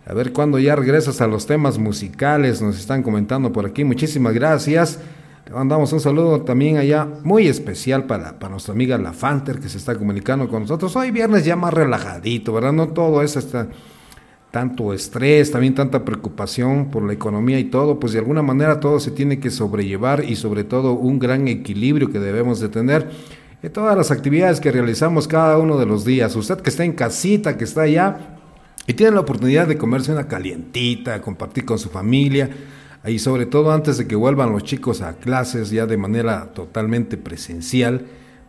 [0.07, 2.61] A ver cuándo ya regresas a los temas musicales.
[2.61, 3.83] Nos están comentando por aquí.
[3.83, 4.99] Muchísimas gracias.
[5.47, 9.67] Le mandamos un saludo también allá muy especial para, para nuestra amiga La Fanter que
[9.67, 10.95] se está comunicando con nosotros.
[10.95, 12.73] Hoy viernes ya más relajadito, ¿verdad?
[12.73, 13.67] No todo es hasta
[14.51, 18.99] tanto estrés, también tanta preocupación por la economía y todo, pues de alguna manera todo
[18.99, 23.09] se tiene que sobrellevar y sobre todo un gran equilibrio que debemos de tener
[23.61, 26.35] de todas las actividades que realizamos cada uno de los días.
[26.35, 28.34] Usted que está en casita, que está allá
[28.87, 32.49] y tiene la oportunidad de comerse una calientita, compartir con su familia
[33.07, 37.17] y sobre todo antes de que vuelvan los chicos a clases ya de manera totalmente
[37.17, 38.07] presencial,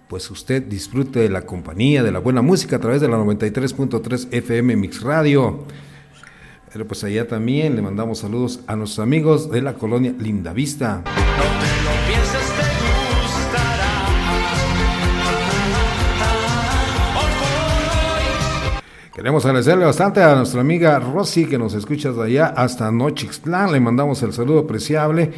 [0.08, 4.28] pues usted disfrute de la compañía, de la buena música a través de la 93.3
[4.30, 5.64] FM Mix Radio.
[6.72, 11.02] Pero pues allá también le mandamos saludos a nuestros amigos de la colonia Lindavista.
[19.16, 23.72] Queremos agradecerle bastante a nuestra amiga Rosy que nos escucha de allá hasta Nochixtlán.
[23.72, 25.32] Le mandamos el saludo apreciable.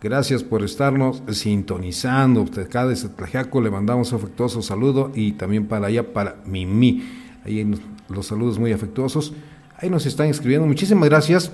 [0.00, 2.42] Gracias por estarnos sintonizando.
[2.42, 7.02] Usted acá desde Tlajaco le mandamos un afectuoso saludo y también para allá, para Mimi.
[7.44, 7.68] Ahí
[8.08, 9.32] los saludos muy afectuosos.
[9.78, 10.68] Ahí nos están escribiendo.
[10.68, 11.50] Muchísimas gracias.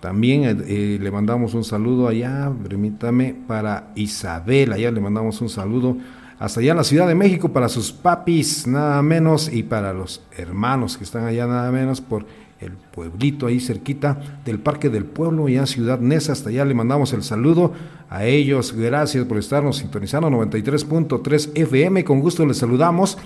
[0.00, 4.74] También eh, eh, le mandamos un saludo allá, permítame, para Isabel.
[4.74, 5.96] Allá le mandamos un saludo
[6.42, 10.22] hasta allá en la Ciudad de México para sus papis, nada menos, y para los
[10.36, 12.26] hermanos que están allá, nada menos, por
[12.58, 17.12] el pueblito ahí cerquita del Parque del Pueblo, ya Ciudad Neza, hasta allá le mandamos
[17.12, 17.72] el saludo
[18.10, 23.18] a ellos, gracias por estarnos sintonizando 93.3 FM, con gusto les saludamos,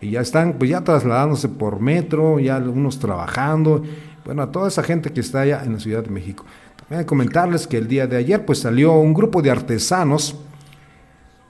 [0.00, 3.84] y ya están pues ya trasladándose por metro, ya algunos trabajando,
[4.24, 6.44] bueno, a toda esa gente que está allá en la Ciudad de México.
[6.88, 10.34] También comentarles que el día de ayer pues salió un grupo de artesanos,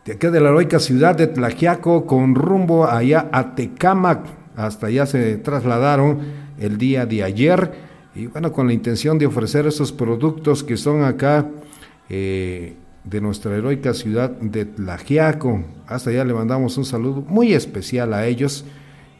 [0.09, 4.25] de aquí de la heroica ciudad de Tlajiaco con rumbo allá a Tecámac.
[4.57, 6.21] Hasta allá se trasladaron
[6.59, 7.73] el día de ayer
[8.14, 11.51] y bueno, con la intención de ofrecer esos productos que son acá
[12.09, 15.62] eh, de nuestra heroica ciudad de Tlajiaco.
[15.87, 18.64] Hasta allá le mandamos un saludo muy especial a ellos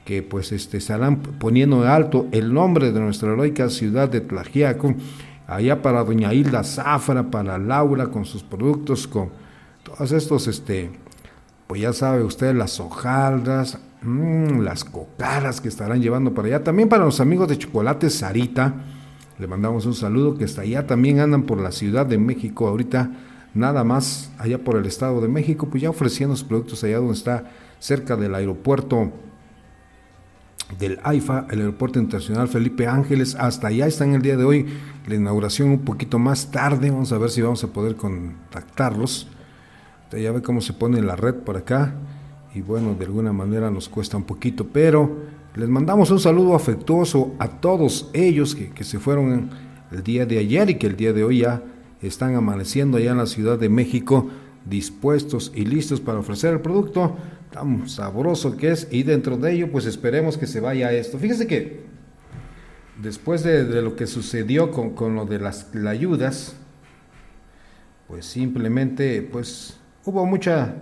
[0.07, 4.94] que pues este, estarán poniendo en alto el nombre de nuestra heroica ciudad de Tlajiaco,
[5.48, 9.47] allá para doña Hilda Zafra, para Laura con sus productos, con
[9.88, 10.90] todos estos, este,
[11.66, 16.64] pues ya sabe usted, las hojaldas, mm, las cocaras que estarán llevando para allá.
[16.64, 18.74] También para los amigos de Chocolate Sarita,
[19.38, 23.11] le mandamos un saludo que hasta allá también andan por la Ciudad de México ahorita,
[23.55, 27.14] nada más allá por el Estado de México, pues ya ofreciendo los productos allá donde
[27.14, 27.44] está
[27.79, 29.12] cerca del aeropuerto
[30.79, 33.35] del AIFA, el Aeropuerto Internacional Felipe Ángeles.
[33.37, 34.66] Hasta allá están el día de hoy.
[35.07, 36.90] La inauguración un poquito más tarde.
[36.90, 39.29] Vamos a ver si vamos a poder contactarlos.
[40.12, 41.94] Ya ve cómo se pone la red por acá
[42.55, 45.16] y bueno, de alguna manera nos cuesta un poquito, pero
[45.55, 49.51] les mandamos un saludo afectuoso a todos ellos que, se fueron
[49.90, 51.62] el día de ayer y que el día de hoy ya
[52.01, 54.29] están amaneciendo allá en la Ciudad de México
[54.64, 57.16] dispuestos y listos para ofrecer el producto
[57.51, 61.18] tan sabroso que es y dentro de ello pues esperemos que se vaya esto.
[61.18, 61.81] Fíjese que
[63.03, 66.55] después de, lo que sucedió con, lo de las ayudas,
[68.07, 69.77] pues simplemente pues
[70.09, 70.75] hubo mucha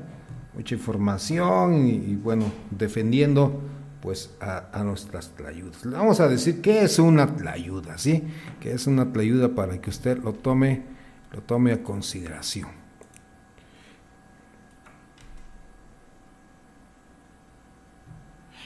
[0.54, 3.60] mucha información y, bueno defendiendo
[4.00, 5.80] pues a, nuestras tlayudas.
[5.84, 8.22] vamos a decir qué es una tlayuda, ¿sí?
[8.60, 10.84] Que es una tlayuda para que usted lo tome,
[11.32, 12.68] lo tome a consideración.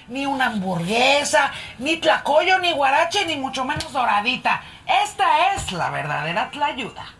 [0.09, 4.61] Ni una hamburguesa, ni tlacoyo, ni guarache, ni mucho menos doradita.
[5.05, 7.20] Esta es la verdadera tlayuda.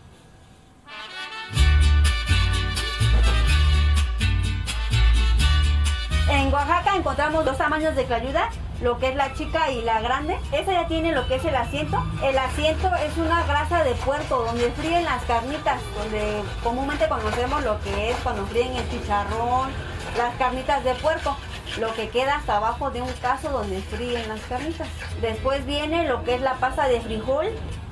[6.31, 8.49] En Oaxaca encontramos dos tamaños de clayuda,
[8.81, 10.39] lo que es la chica y la grande.
[10.53, 12.01] Esa ya tiene lo que es el asiento.
[12.23, 17.81] El asiento es una grasa de puerco donde fríen las carnitas, donde comúnmente conocemos lo
[17.81, 19.71] que es cuando fríen el chicharrón,
[20.17, 21.35] las carnitas de puerco
[21.79, 24.87] lo que queda hasta abajo de un caso donde fríen las carnitas.
[25.21, 27.47] Después viene lo que es la pasta de frijol,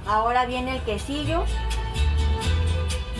[0.07, 1.43] ahora viene el quesillo.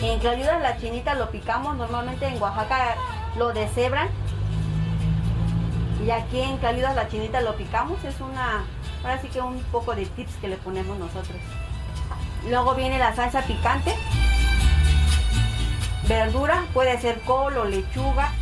[0.02, 2.96] En Clayudas la chinita lo picamos, normalmente en Oaxaca
[3.36, 4.08] lo deshebran
[6.04, 8.64] y aquí en Calidas la chinita lo picamos, es una,
[9.02, 11.36] ahora sí que un poco de tips que le ponemos nosotros.
[12.48, 13.94] Luego viene la salsa picante,
[16.08, 18.32] verdura, puede ser col o lechuga.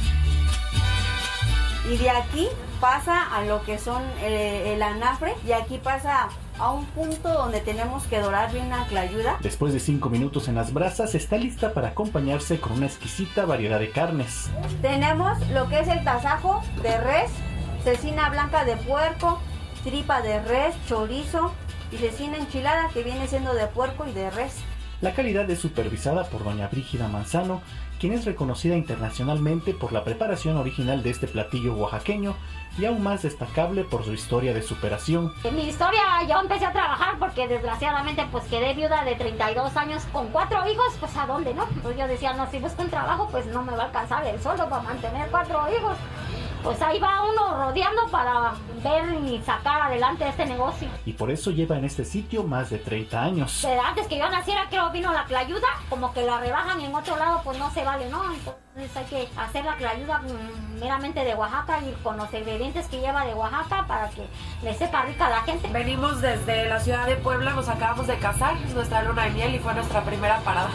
[1.90, 2.48] Y de aquí
[2.80, 7.60] pasa a lo que son eh, el anafre y aquí pasa a un punto donde
[7.60, 9.38] tenemos que dorar bien la clayuda.
[9.40, 13.78] Después de 5 minutos en las brasas, está lista para acompañarse con una exquisita variedad
[13.78, 14.50] de carnes.
[14.82, 17.30] Tenemos lo que es el tasajo de res,
[17.84, 19.40] cecina blanca de puerco,
[19.84, 21.52] tripa de res, chorizo
[21.92, 24.54] y cecina enchilada que viene siendo de puerco y de res.
[25.00, 27.62] La calidad es supervisada por doña Brígida Manzano,
[28.00, 32.34] quien es reconocida internacionalmente por la preparación original de este platillo oaxaqueño
[32.78, 35.32] y aún más destacable por su historia de superación.
[35.44, 40.04] En mi historia yo empecé a trabajar porque desgraciadamente pues quedé viuda de 32 años
[40.12, 41.66] con cuatro hijos, pues a dónde, ¿no?
[41.82, 44.40] Pues yo decía, no, si busco un trabajo pues no me va a alcanzar el
[44.40, 45.96] sueldo para mantener cuatro hijos
[46.62, 50.88] pues ahí va uno rodeando para ver y sacar adelante este negocio.
[51.06, 53.60] Y por eso lleva en este sitio más de 30 años.
[53.62, 56.94] Pero antes que yo naciera, creo vino la clayuda, como que la rebajan y en
[56.94, 58.22] otro lado pues no se vale, ¿no?
[58.32, 63.00] Entonces hay que hacer la clayuda mm, meramente de Oaxaca y con los ingredientes que
[63.00, 64.26] lleva de Oaxaca para que
[64.62, 65.68] le sepa rica a la gente.
[65.72, 69.58] Venimos desde la ciudad de Puebla, nos acabamos de casar, nuestra luna de miel y
[69.58, 70.70] fue nuestra primera parada.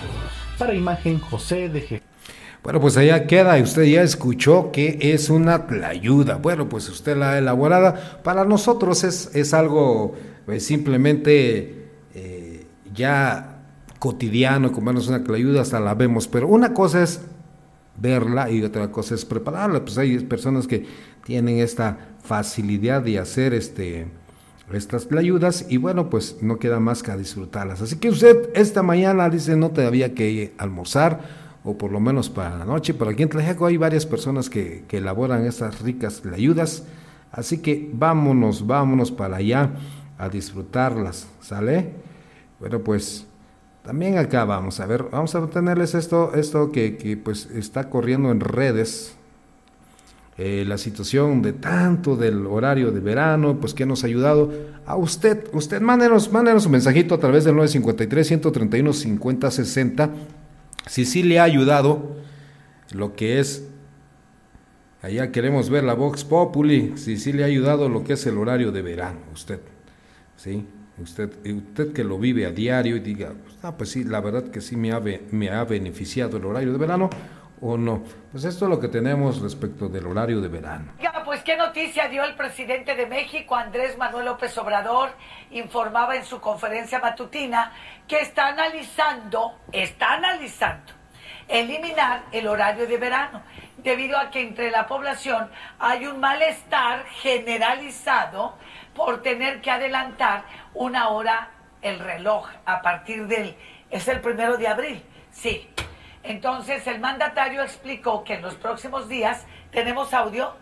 [0.58, 2.03] Para imagen José de G.
[2.64, 6.38] Bueno, pues allá queda y usted ya escuchó que es una tlayuda.
[6.38, 8.22] Bueno, pues usted la ha elaborada.
[8.24, 13.60] Para nosotros es, es algo pues, simplemente eh, ya
[14.00, 16.30] cotidiano, comernos una tlayuda, hasta la vemos.
[16.30, 17.20] Pero una cosa es
[17.98, 19.84] verla y otra cosa es prepararla.
[19.84, 20.86] Pues hay personas que
[21.26, 24.08] tienen esta facilidad de hacer este
[24.72, 27.82] estas tlayudas y bueno, pues no queda más que disfrutarlas.
[27.82, 32.30] Así que usted esta mañana dice no te había que almorzar o por lo menos
[32.30, 32.94] para la noche.
[32.94, 36.84] Pero aquí en Tlajaco hay varias personas que, elaboran esas ricas ayudas,
[37.32, 39.72] así que vámonos, vámonos para allá
[40.18, 41.92] a disfrutarlas, ¿sale?
[42.60, 43.26] Bueno, pues
[43.84, 48.40] también acá vamos a ver, vamos a tenerles esto, esto que, pues está corriendo en
[48.40, 49.16] redes,
[50.38, 54.52] eh, la situación de tanto del horario de verano, pues que nos ha ayudado
[54.86, 55.48] a usted.
[55.54, 60.10] Usted mándenos, mándenos un mensajito a través del 953 131 5060
[60.88, 62.18] si sí le ha ayudado
[62.92, 63.68] lo que es,
[65.02, 68.38] allá queremos ver la Vox Populi, si sí le ha ayudado lo que es el
[68.38, 69.60] horario de verano, usted,
[70.38, 70.66] ¿sí?
[71.02, 74.62] Usted, usted que lo vive a diario y diga, ah, pues sí, la verdad que
[74.62, 77.10] sí me ha, me ha beneficiado el horario de verano,
[77.64, 78.04] o no.
[78.32, 80.92] Pues esto es lo que tenemos respecto del horario de verano.
[81.02, 85.12] Ya, pues qué noticia dio el presidente de México, Andrés Manuel López Obrador,
[85.52, 87.72] informaba en su conferencia matutina
[88.08, 90.94] que está analizando, está analizando
[91.48, 93.42] eliminar el horario de verano,
[93.78, 95.50] debido a que entre la población
[95.80, 98.56] hay un malestar generalizado
[98.96, 101.50] por tener que adelantar una hora
[101.82, 103.56] el reloj a partir del,
[103.90, 105.70] es el primero de abril, sí,
[106.24, 110.56] entonces el mandatario explicó que en los próximos días, tenemos audio,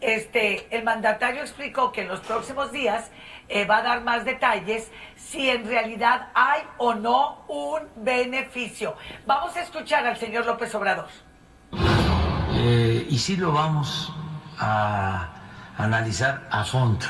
[0.00, 3.10] este, el mandatario explicó que en los próximos días
[3.48, 8.96] eh, va a dar más detalles si en realidad hay o no un beneficio.
[9.26, 11.08] Vamos a escuchar al señor López Obrador.
[12.54, 14.12] Eh, y sí lo vamos
[14.58, 15.28] a
[15.76, 17.06] analizar a fondo,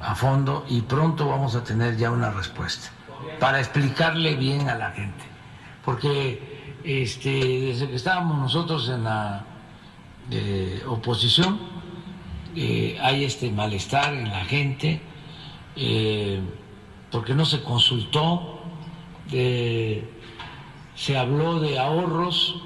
[0.00, 2.90] a fondo, y pronto vamos a tener ya una respuesta
[3.40, 5.38] para explicarle bien a la gente
[5.88, 9.44] porque este, desde que estábamos nosotros en la
[10.86, 11.58] oposición,
[12.54, 15.00] eh, hay este malestar en la gente,
[15.76, 16.40] eh,
[17.10, 18.60] porque no se consultó,
[19.28, 22.56] se habló de ahorros,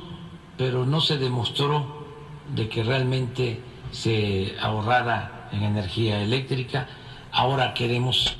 [0.57, 2.07] pero no se demostró
[2.55, 3.61] de que realmente
[3.91, 6.89] se ahorrara en energía eléctrica.
[7.31, 8.37] Ahora queremos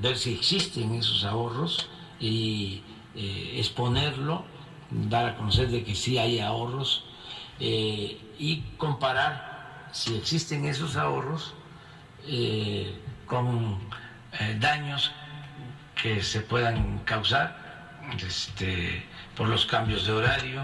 [0.00, 1.88] ver si existen esos ahorros
[2.20, 2.82] y
[3.14, 4.44] eh, exponerlo,
[4.90, 7.04] dar a conocer de que sí hay ahorros
[7.60, 11.54] eh, y comparar si existen esos ahorros
[12.26, 13.78] eh, con
[14.58, 15.12] daños
[16.00, 17.56] que se puedan causar
[18.26, 19.04] este,
[19.36, 20.62] por los cambios de horario.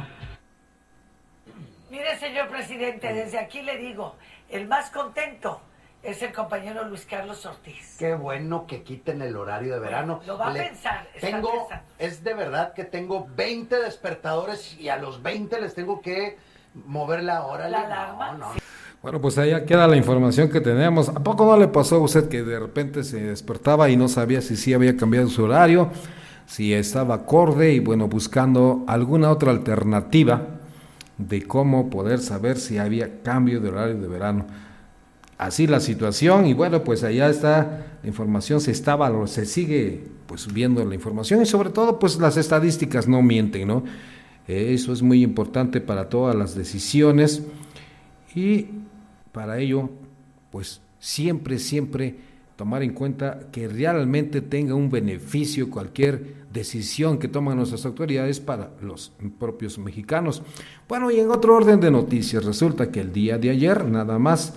[1.90, 4.16] Mire, señor presidente, desde aquí le digo,
[4.48, 5.60] el más contento
[6.03, 7.96] es el compañero Luis Carlos Ortiz.
[7.98, 10.20] Qué bueno que quiten el horario de verano.
[10.26, 11.07] lo va a pensar.
[11.20, 16.38] tengo, es de verdad que tengo 20 despertadores y a los 20 les tengo que
[16.86, 17.68] mover la hora.
[17.68, 18.55] La alarma.
[19.03, 21.09] Bueno, pues ahí queda la información que tenemos.
[21.09, 24.40] ¿A poco no le pasó a usted que de repente se despertaba y no sabía
[24.40, 25.90] si sí había cambiado su horario,
[26.46, 30.42] si estaba acorde y bueno, buscando alguna otra alternativa
[31.18, 34.46] de cómo poder saber si había cambio de horario de verano?
[35.41, 40.53] Así la situación y bueno, pues allá está la información, se estaba, se sigue pues
[40.53, 43.82] viendo la información y sobre todo pues las estadísticas no mienten, ¿no?
[44.47, 47.43] Eso es muy importante para todas las decisiones
[48.34, 48.66] y
[49.32, 49.88] para ello
[50.51, 52.16] pues siempre, siempre
[52.57, 58.72] tomar en cuenta que realmente tenga un beneficio cualquier decisión que toman nuestras autoridades para
[58.82, 60.43] los propios mexicanos.
[60.86, 64.53] Bueno, y en otro orden de noticias, resulta que el día de ayer nada más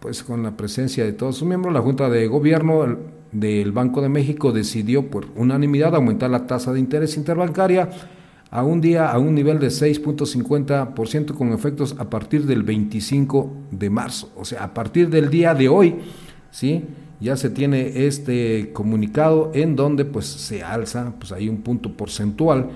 [0.00, 2.96] pues con la presencia de todos sus miembros, la Junta de Gobierno
[3.32, 7.90] del Banco de México decidió por unanimidad aumentar la tasa de interés interbancaria
[8.50, 13.90] a un día a un nivel de 6.50% con efectos a partir del 25 de
[13.90, 15.96] marzo, o sea, a partir del día de hoy,
[16.50, 16.84] ¿sí?
[17.20, 22.68] Ya se tiene este comunicado en donde pues se alza pues hay un punto porcentual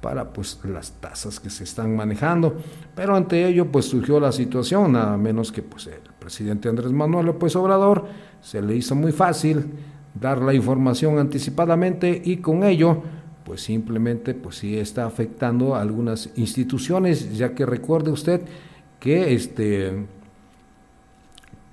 [0.00, 2.56] para pues las tasas que se están manejando,
[2.94, 7.24] pero ante ello pues surgió la situación, nada menos que pues el presidente Andrés Manuel
[7.24, 8.04] López Obrador
[8.42, 9.64] se le hizo muy fácil
[10.12, 13.02] dar la información anticipadamente y con ello
[13.44, 18.42] pues simplemente pues sí está afectando a algunas instituciones, ya que recuerde usted
[19.00, 20.04] que este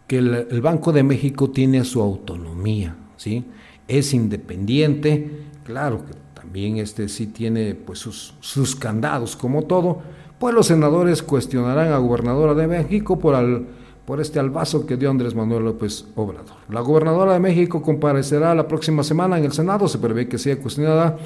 [0.08, 3.44] que el, el Banco de México tiene su autonomía, ¿sí?
[3.90, 10.02] Es independiente, claro que también este sí tiene pues sus, sus candados como todo,
[10.40, 13.66] pues los senadores cuestionarán a gobernadora de México por, al,
[14.06, 16.58] por este albazo que dio Andrés Manuel López Obrador.
[16.70, 20.58] La gobernadora de México comparecerá la próxima semana en el Senado, se prevé que sea
[20.58, 21.18] cuestionada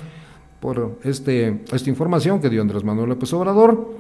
[0.60, 3.96] por este, esta información que dio Andrés Manuel López Obrador.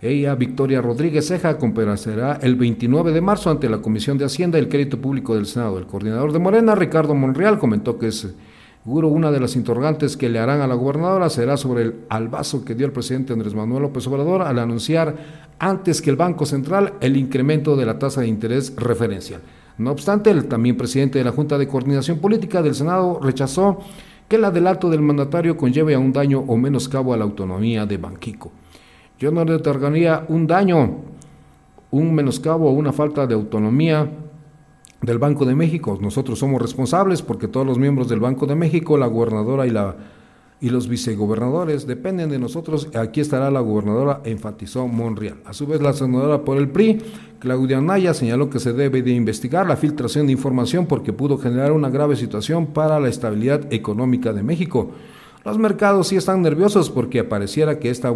[0.00, 4.62] Ella, Victoria Rodríguez Ceja, comparecerá el 29 de marzo ante la Comisión de Hacienda y
[4.62, 5.78] el Crédito Público del Senado.
[5.78, 8.26] El coordinador de Morena, Ricardo Monreal, comentó que es
[8.84, 12.64] Seguro una de las interrogantes que le harán a la gobernadora será sobre el albazo
[12.64, 16.94] que dio el presidente Andrés Manuel López Obrador al anunciar antes que el Banco Central
[17.00, 19.40] el incremento de la tasa de interés referencial.
[19.78, 23.78] No obstante, el también presidente de la Junta de Coordinación Política del Senado rechazó
[24.28, 27.96] que el adelanto del mandatario conlleve a un daño o menoscabo a la autonomía de
[27.96, 28.52] Banquico.
[29.18, 30.98] Yo no le otorgaría un daño,
[31.90, 34.10] un menoscabo o una falta de autonomía
[35.00, 35.98] del Banco de México.
[36.00, 39.96] Nosotros somos responsables porque todos los miembros del Banco de México, la gobernadora y la
[40.62, 42.88] y los vicegobernadores dependen de nosotros.
[42.94, 45.38] Aquí estará la gobernadora, enfatizó Monreal.
[45.44, 47.02] A su vez, la senadora por el PRI,
[47.40, 51.72] Claudia Naya, señaló que se debe de investigar la filtración de información porque pudo generar
[51.72, 54.92] una grave situación para la estabilidad económica de México.
[55.44, 58.14] Los mercados sí están nerviosos porque pareciera que está,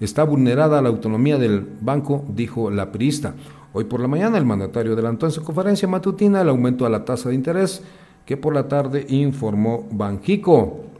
[0.00, 3.34] está vulnerada la autonomía del banco, dijo la priista.
[3.74, 7.04] Hoy por la mañana el mandatario adelantó en su conferencia matutina el aumento a la
[7.04, 7.82] tasa de interés
[8.24, 10.91] que por la tarde informó Banjico.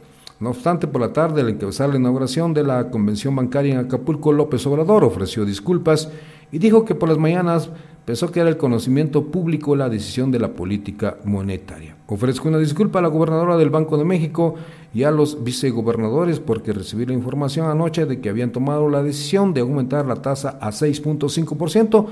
[0.43, 4.33] No obstante, por la tarde, al encabezar la inauguración de la convención bancaria en Acapulco,
[4.33, 6.09] López Obrador ofreció disculpas
[6.51, 7.69] y dijo que por las mañanas
[8.03, 11.95] pensó que era el conocimiento público la decisión de la política monetaria.
[12.07, 14.55] Ofrezco una disculpa a la gobernadora del Banco de México
[14.93, 19.53] y a los vicegobernadores porque recibí la información anoche de que habían tomado la decisión
[19.53, 22.05] de aumentar la tasa a 6.5%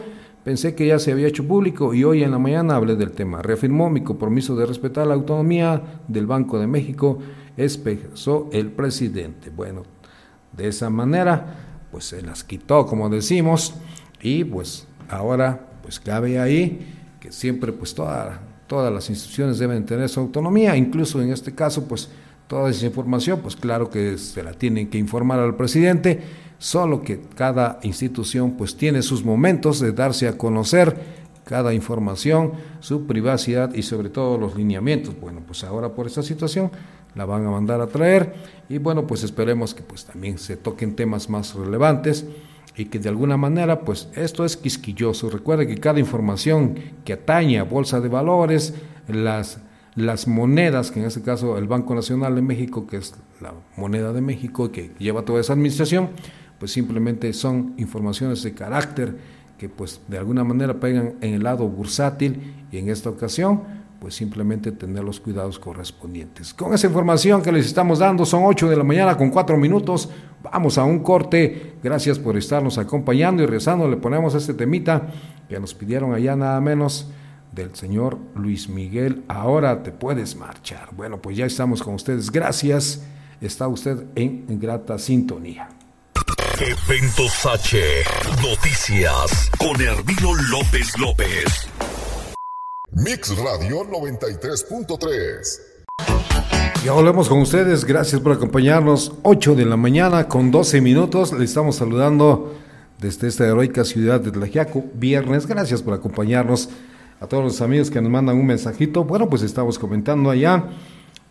[0.43, 3.43] Pensé que ya se había hecho público y hoy en la mañana hablé del tema.
[3.43, 7.19] Reafirmó mi compromiso de respetar la autonomía del Banco de México,
[7.63, 9.49] expresó el presidente.
[9.49, 9.83] Bueno,
[10.51, 11.55] de esa manera,
[11.91, 13.73] pues se las quitó, como decimos,
[14.21, 20.19] y pues ahora, pues cabe ahí que siempre, pues todas las instituciones deben tener su
[20.19, 22.09] autonomía, incluso en este caso, pues
[22.47, 26.19] toda esa información, pues claro que se la tienen que informar al presidente,
[26.57, 33.07] solo que cada institución pues tiene sus momentos de darse a conocer cada información, su
[33.07, 35.19] privacidad y sobre todo los lineamientos.
[35.19, 36.71] Bueno, pues ahora por esta situación
[37.15, 38.33] la van a mandar a traer
[38.69, 42.25] y bueno, pues esperemos que pues también se toquen temas más relevantes
[42.75, 45.29] y que de alguna manera pues esto es quisquilloso.
[45.29, 48.73] Recuerde que cada información que atañe a bolsa de valores,
[49.07, 49.59] las
[49.95, 54.13] las monedas, que en este caso el Banco Nacional de México, que es la moneda
[54.13, 56.09] de México que lleva toda esa administración,
[56.59, 59.17] pues simplemente son informaciones de carácter
[59.57, 63.63] que pues de alguna manera pegan en el lado bursátil y en esta ocasión
[64.01, 66.55] pues simplemente tener los cuidados correspondientes.
[66.55, 70.09] Con esa información que les estamos dando, son 8 de la mañana con 4 minutos,
[70.41, 75.07] vamos a un corte, gracias por estarnos acompañando y rezando, le ponemos este temita
[75.47, 77.11] que nos pidieron allá nada menos
[77.51, 80.89] del señor Luis Miguel, ahora te puedes marchar.
[80.93, 82.31] Bueno, pues ya estamos con ustedes.
[82.31, 83.03] Gracias.
[83.39, 85.69] Está usted en grata sintonía.
[86.59, 87.79] Eventos H.
[88.41, 91.70] Noticias con Hermilo López López.
[93.03, 95.59] Mix Radio 93.3.
[96.85, 97.83] Ya volvemos con ustedes.
[97.83, 99.13] Gracias por acompañarnos.
[99.23, 101.33] 8 de la mañana con 12 minutos.
[101.33, 102.53] Le estamos saludando
[102.99, 104.85] desde esta heroica ciudad de Tlajiaco.
[104.93, 105.47] Viernes.
[105.47, 106.69] Gracias por acompañarnos
[107.19, 109.03] a todos los amigos que nos mandan un mensajito.
[109.03, 110.65] Bueno, pues estamos comentando allá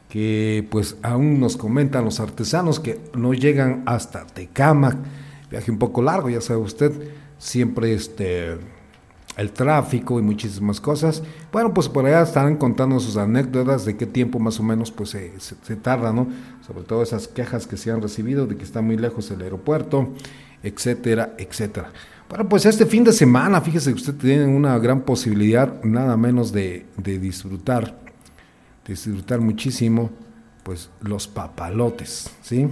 [0.08, 5.04] que pues aún nos comentan los artesanos que no llegan hasta Tecama.
[5.48, 6.90] Viaje un poco largo, ya sabe usted,
[7.38, 8.58] siempre este
[9.36, 11.22] el tráfico y muchísimas cosas.
[11.52, 15.10] Bueno, pues por allá estarán contando sus anécdotas de qué tiempo más o menos pues
[15.10, 16.28] se, tarda, ¿no?
[16.66, 20.10] Sobre todo esas quejas que se han recibido de que está muy lejos el aeropuerto,
[20.62, 21.92] etcétera, etcétera.
[22.28, 26.52] Bueno, pues este fin de semana, fíjese que usted tiene una gran posibilidad, nada menos
[26.52, 27.98] de, disfrutar,
[28.86, 30.10] disfrutar muchísimo,
[30.62, 32.68] pues los papalotes, ¿sí?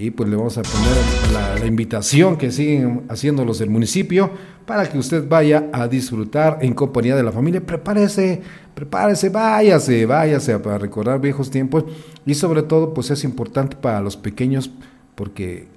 [0.00, 4.30] Y pues le vamos a poner la, invitación que siguen haciendo los del municipio
[4.64, 7.60] para que usted vaya a disfrutar en compañía de la familia.
[7.60, 8.40] Prepárese,
[8.74, 11.84] prepárese, váyase, váyase para recordar viejos tiempos
[12.24, 14.70] y sobre todo pues es importante para los pequeños
[15.14, 15.68] porque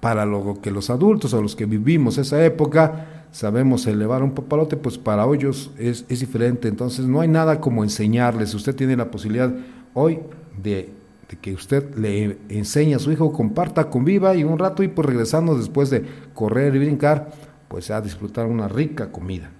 [0.00, 4.78] para lo que los adultos o los que vivimos esa época sabemos elevar un papalote,
[4.78, 6.66] pues para ellos es, es diferente.
[6.66, 8.54] Entonces no hay nada como enseñarles.
[8.54, 9.52] Usted tiene la posibilidad
[9.92, 10.18] hoy
[10.62, 10.94] de,
[11.36, 15.56] que usted le enseñe a su hijo, comparta, conviva y un rato y pues regresando
[15.56, 16.04] después de
[16.34, 17.30] correr y brincar,
[17.68, 19.50] pues a disfrutar una rica comida.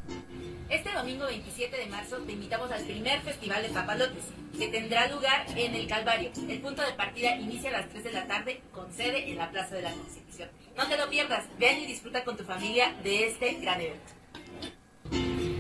[0.69, 4.25] Este domingo 27 de marzo te invitamos al primer festival de papalotes
[4.57, 6.31] que tendrá lugar en el Calvario.
[6.49, 9.51] El punto de partida inicia a las 3 de la tarde con sede en la
[9.51, 10.49] Plaza de la Constitución.
[10.77, 14.13] No te lo pierdas, ven y disfruta con tu familia de este gran evento.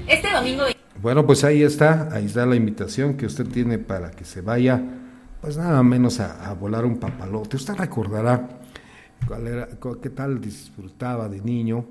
[0.06, 0.64] Este domingo...
[1.00, 4.82] Bueno, pues ahí está, ahí está la invitación que usted tiene para que se vaya,
[5.41, 7.57] pues nada menos a, volar un papalote.
[7.57, 8.49] Usted recordará
[10.03, 11.84] qué tal disfrutaba de niño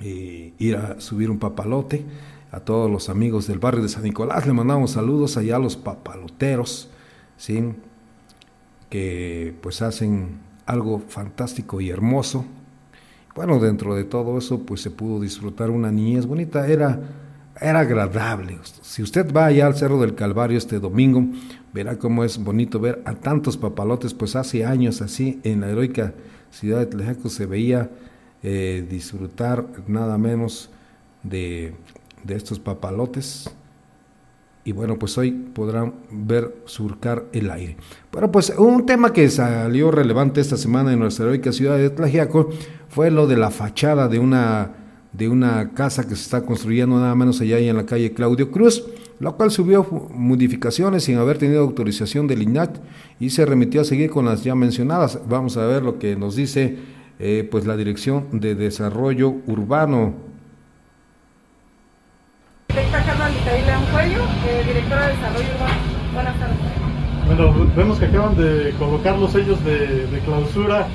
[0.00, 2.04] eh, ir a subir un papalote
[2.50, 4.46] a todos los amigos del barrio de San Nicolás.
[4.46, 6.90] Le mandamos saludos allá a los papaloteros,
[7.36, 7.72] ¿sí?
[8.88, 12.44] que pues hacen algo fantástico y hermoso.
[13.34, 16.98] Bueno, dentro de todo eso, pues se pudo disfrutar una niñez bonita, era,
[17.60, 18.58] era agradable.
[18.82, 21.24] Si usted va allá al Cerro del Calvario este domingo,
[21.72, 26.14] verá cómo es bonito ver a tantos papalotes, pues hace años así en la heroica
[26.50, 27.90] ciudad de Tlejaco se veía
[28.42, 30.70] eh, disfrutar nada menos
[31.22, 31.74] de
[32.22, 33.50] de estos papalotes.
[34.62, 37.76] Y bueno, pues hoy podrán ver surcar el aire.
[38.12, 42.50] Bueno, pues un tema que salió relevante esta semana en nuestra heroica ciudad de Tlajiaco
[42.88, 44.72] fue lo de la fachada de una,
[45.12, 48.84] de una casa que se está construyendo nada menos allá en la calle Claudio Cruz,
[49.18, 52.80] lo cual subió modificaciones sin haber tenido autorización del INAC
[53.18, 55.20] y se remitió a seguir con las ya mencionadas.
[55.28, 56.78] Vamos a ver lo que nos dice
[57.18, 60.30] eh, pues la Dirección de Desarrollo Urbano
[63.92, 65.74] Cuello, eh, directora de Desarrollo Urbano.
[66.14, 66.56] Buenas tardes.
[67.26, 70.86] Bueno, vemos que acaban de colocar los sellos de, clausura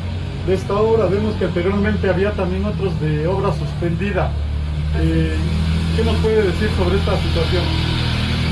[0.45, 1.05] de esta obra.
[1.05, 4.31] Vemos que anteriormente había también otros de obra suspendida.
[4.99, 5.35] Eh,
[5.95, 7.63] ¿Qué nos puede decir sobre esta situación?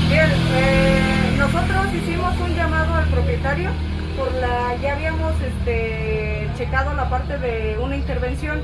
[0.08, 3.70] Bien, eh, nosotros hicimos un llamado al propietario
[4.16, 8.60] por la ya habíamos este, checado la parte de una intervención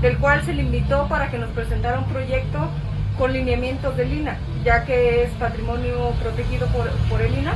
[0.00, 2.68] del cual se le invitó para que nos presentara un proyecto
[3.18, 7.54] con lineamientos del INA, ya que es patrimonio protegido por, el INA,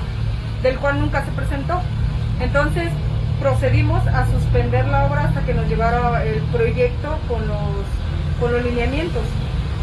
[0.63, 1.81] del cual nunca se presentó.
[2.41, 2.91] Entonces
[3.41, 7.87] procedimos a suspender la obra hasta que nos llevara el proyecto con los,
[8.41, 9.23] con los lineamientos,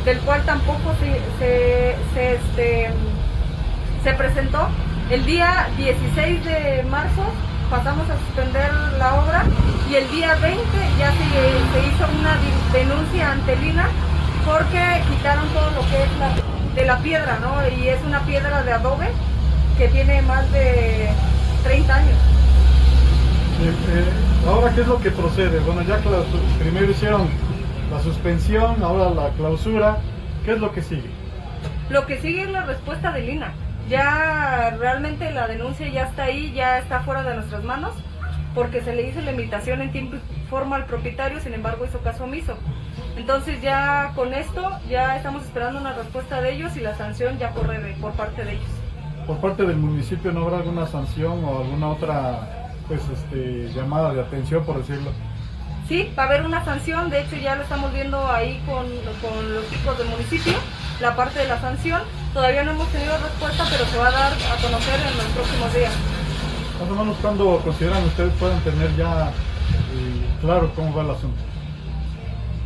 [0.03, 2.89] del cual tampoco se, se, este,
[4.03, 4.68] se presentó
[5.10, 7.24] El día 16 de marzo
[7.70, 9.43] pasamos a suspender la obra
[9.89, 10.62] y el día 20
[10.99, 12.38] ya se, hizo una
[12.72, 13.88] denuncia ante Lina
[14.45, 14.80] porque
[15.10, 17.68] quitaron todo lo que es de la piedra, ¿no?
[17.68, 19.08] Y es una piedra de adobe
[19.78, 21.10] que tiene más de
[21.64, 22.35] 30 años.
[23.62, 24.03] Eh,
[24.47, 25.60] ahora, ¿qué es lo que procede?
[25.62, 25.97] Bueno, ya
[26.60, 27.28] primero hicieron
[27.89, 29.97] la suspensión, ahora la clausura,
[30.43, 31.10] ¿qué es lo que sigue?
[31.89, 33.53] Lo que sigue es la respuesta de Lina.
[33.89, 37.93] Ya realmente la denuncia ya está ahí, ya está fuera de nuestras manos,
[38.53, 41.99] porque se le hizo la invitación en tiempo y forma al propietario, sin embargo hizo
[41.99, 42.58] caso omiso.
[43.16, 47.51] Entonces ya con esto ya estamos esperando una respuesta de ellos y la sanción ya
[47.51, 48.70] corre por parte de ellos.
[49.26, 54.22] ¿Por parte del municipio no habrá alguna sanción o alguna otra pues este, llamada de
[54.22, 55.12] atención, por decirlo?
[55.88, 58.86] Sí, va a haber una sanción, de hecho ya lo estamos viendo ahí con,
[59.22, 60.54] con los chicos del municipio,
[61.00, 62.02] la parte de la sanción.
[62.34, 65.74] Todavía no hemos tenido respuesta, pero se va a dar a conocer en los próximos
[65.74, 65.94] días.
[66.82, 71.38] Más o menos, ¿cuándo consideran ustedes pueden tener ya eh, claro cómo va el asunto?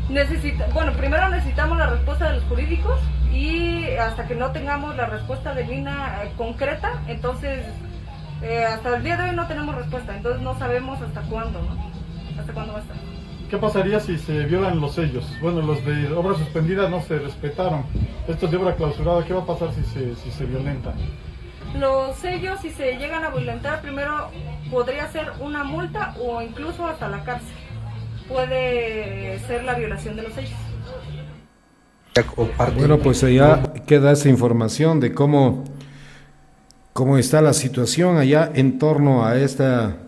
[0.09, 2.99] Necesita, bueno, primero necesitamos la respuesta de los jurídicos
[3.31, 7.65] y hasta que no tengamos la respuesta de Lina eh, concreta, entonces
[8.41, 12.39] eh, hasta el día de hoy no tenemos respuesta, entonces no sabemos hasta cuándo, ¿no?
[12.39, 12.97] Hasta cuándo va a estar.
[13.49, 15.25] ¿Qué pasaría si se violan los sellos?
[15.41, 17.83] Bueno, los de obra suspendida no se respetaron.
[18.27, 20.93] Estos de obra clausurada, ¿qué va a pasar si se, si se violentan?
[21.77, 24.29] Los sellos, si se llegan a violentar, primero
[24.69, 27.55] podría ser una multa o incluso hasta la cárcel.
[28.27, 30.59] Puede ser la violación de los sellos.
[32.75, 35.63] Bueno, pues allá queda esa información de cómo,
[36.99, 39.99] cómo está la situación allá en torno a esta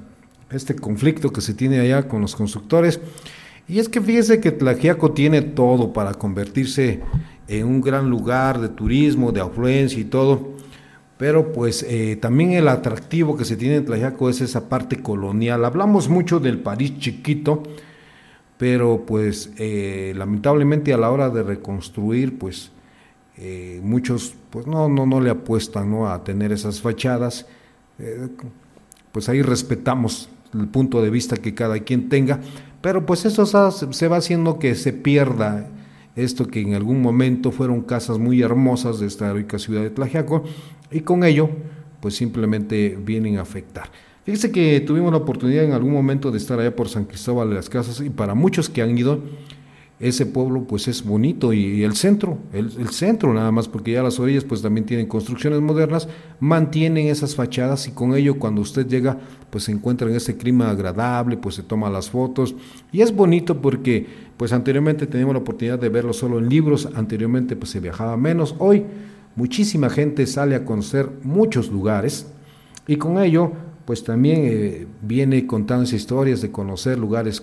[0.51, 2.99] este conflicto que se tiene allá con los constructores.
[3.65, 6.99] Y es que fíjese que Tlajiaco tiene todo para convertirse
[7.47, 10.49] en un gran lugar de turismo, de afluencia y todo.
[11.17, 15.63] Pero pues eh, también el atractivo que se tiene en Tlajiaco es esa parte colonial.
[15.63, 17.63] Hablamos mucho del París chiquito,
[18.57, 22.73] pero pues eh, lamentablemente a la hora de reconstruir, pues
[23.37, 26.07] eh, muchos pues no, no, no le apuestan ¿no?
[26.07, 27.47] a tener esas fachadas.
[29.11, 32.39] pues ahí respetamos el punto de vista que cada quien tenga,
[32.81, 35.69] pero pues eso se va haciendo que se pierda
[36.15, 40.43] esto que en algún momento fueron casas muy hermosas de esta heroica ciudad de Tlajiaco
[40.91, 41.49] y con ello
[42.01, 43.89] pues simplemente vienen a afectar.
[44.25, 47.55] Fíjese que tuvimos la oportunidad en algún momento de estar allá por San Cristóbal de
[47.55, 49.19] las Casas y para muchos que han ido
[50.01, 54.19] ese pueblo pues es bonito y, el centro, el, centro nada más, porque ya las
[54.19, 59.19] orillas pues también tienen construcciones modernas, mantienen esas fachadas y con ello cuando usted llega
[59.51, 62.55] pues se encuentra en ese clima agradable, pues se toma las fotos.
[62.91, 67.55] Y es bonito porque pues anteriormente teníamos la oportunidad de verlo solo en libros, anteriormente
[67.55, 68.85] pues se viajaba menos, hoy
[69.35, 72.25] muchísima gente sale a conocer muchos lugares
[72.87, 73.51] y con ello
[73.85, 77.41] pues también eh, viene contando historias de conocer lugares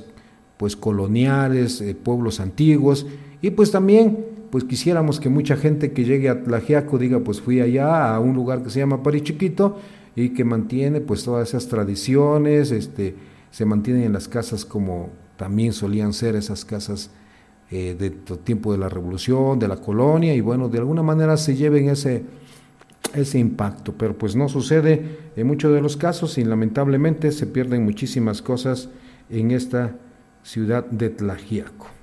[0.58, 3.06] pues coloniales, eh, pueblos antiguos,
[3.40, 4.18] y pues también
[4.50, 8.34] pues quisiéramos que mucha gente que llegue a Tlajiaco diga pues fui allá a un
[8.34, 9.78] lugar que se llama Chiquito
[10.16, 13.14] y que mantiene pues todas esas tradiciones, este,
[13.50, 17.10] se mantienen en las casas como también solían ser esas casas
[17.70, 21.54] eh, de tiempo de la revolución, de la colonia, y bueno, de alguna manera se
[21.54, 22.24] lleven ese,
[23.14, 27.84] ese impacto, pero pues no sucede en muchos de los casos y lamentablemente se pierden
[27.84, 28.88] muchísimas cosas
[29.30, 29.94] en esta
[30.42, 31.98] ciudad de Tlajiaco.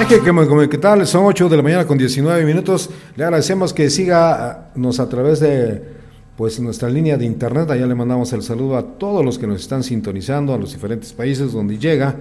[0.00, 1.06] Es que, ¿qué tal?
[1.06, 2.88] Son 8 de la mañana con 19 minutos.
[3.16, 6.00] Le agradecemos que siga nos a través de
[6.36, 7.70] pues nuestra línea de internet.
[7.70, 11.12] Allá le mandamos el saludo a todos los que nos están sintonizando, a los diferentes
[11.12, 12.16] países donde llega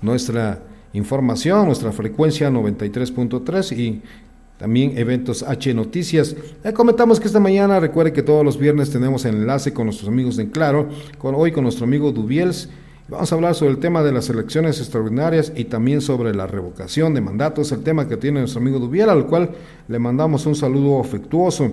[0.00, 0.60] nuestra
[0.92, 4.00] información, nuestra frecuencia 93.3 y
[4.58, 6.36] también eventos H Noticias.
[6.62, 10.36] Le comentamos que esta mañana, recuerde que todos los viernes tenemos enlace con nuestros amigos
[10.36, 10.88] de Claro,
[11.18, 12.68] con, hoy con nuestro amigo Dubiels.
[13.08, 17.12] Vamos a hablar sobre el tema de las elecciones extraordinarias y también sobre la revocación
[17.12, 19.50] de mandatos, el tema que tiene nuestro amigo Dubiel, al cual
[19.88, 21.70] le mandamos un saludo afectuoso.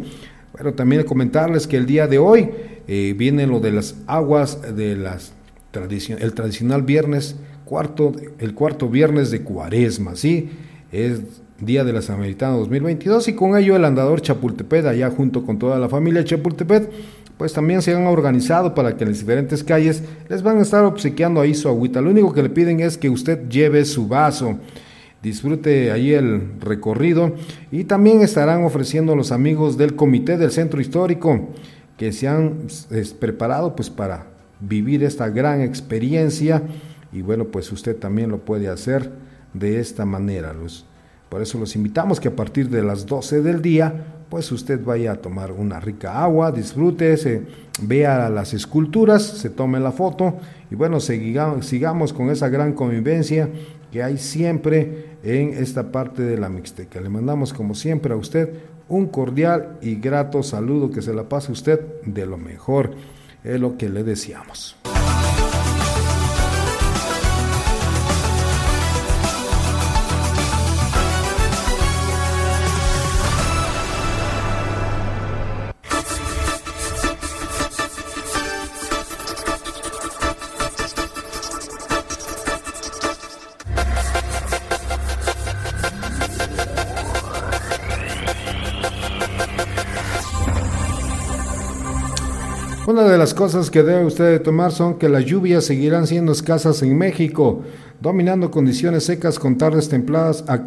[0.57, 2.49] Pero también comentarles que el día de hoy
[2.87, 5.33] eh, viene lo de las aguas de las
[5.73, 10.49] el tradicional viernes, cuarto, el cuarto viernes de cuaresma, ¿sí?
[10.91, 11.21] Es
[11.61, 15.77] Día de la Samaritana 2022 y con ello el andador Chapultepec, allá junto con toda
[15.77, 16.89] la familia Chapultepec,
[17.37, 20.83] pues también se han organizado para que en las diferentes calles les van a estar
[20.85, 22.01] obsequiando ahí su agüita.
[22.01, 24.57] Lo único que le piden es que usted lleve su vaso,
[25.21, 27.35] disfrute ahí el recorrido
[27.71, 31.49] y también estarán ofreciendo los amigos del comité del centro histórico
[31.95, 32.57] que se han
[33.19, 34.25] preparado pues para
[34.59, 36.63] vivir esta gran experiencia
[37.13, 39.11] y bueno, pues usted también lo puede hacer
[39.53, 40.53] de esta manera.
[40.53, 40.85] Los,
[41.31, 45.13] por eso los invitamos que a partir de las 12 del día, pues usted vaya
[45.13, 47.43] a tomar una rica agua, disfrute, se,
[47.83, 53.47] vea las esculturas, se tome la foto y bueno, sigamos, sigamos con esa gran convivencia
[53.93, 56.99] que hay siempre en esta parte de la Mixteca.
[56.99, 58.49] Le mandamos como siempre a usted
[58.89, 62.91] un cordial y grato saludo, que se la pase usted de lo mejor,
[63.45, 64.75] es lo que le deseamos.
[93.41, 97.63] Cosas que debe usted tomar son que las lluvias seguirán siendo escasas en México,
[97.99, 100.63] dominando condiciones secas con tardes templadas a,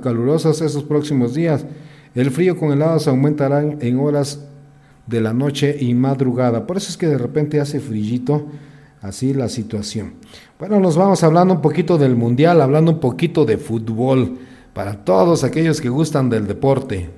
[0.00, 1.66] calurosas esos próximos días.
[2.14, 4.40] El frío con heladas aumentarán en horas
[5.06, 6.66] de la noche y madrugada.
[6.66, 8.46] Por eso es que de repente hace frillito
[9.02, 10.14] así la situación.
[10.58, 14.38] Bueno, nos vamos hablando un poquito del mundial, hablando un poquito de fútbol
[14.72, 17.10] para todos aquellos que gustan del deporte.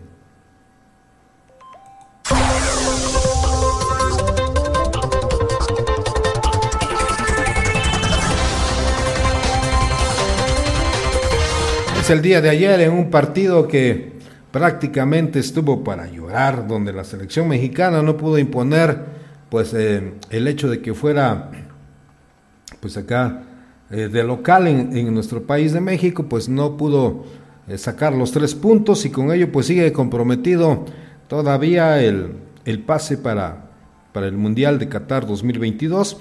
[12.11, 14.13] El día de ayer en un partido que
[14.51, 18.99] prácticamente estuvo para llorar, donde la selección mexicana no pudo imponer
[19.51, 21.51] pues eh, el hecho de que fuera
[22.81, 23.43] pues acá
[23.91, 27.25] eh, de local en, nuestro país de México, pues no pudo
[27.67, 30.87] eh, sacar los tres puntos y con ello pues sigue comprometido
[31.27, 32.33] todavía el,
[32.65, 33.71] el pase para,
[34.13, 36.19] para el Mundial de Qatar 2022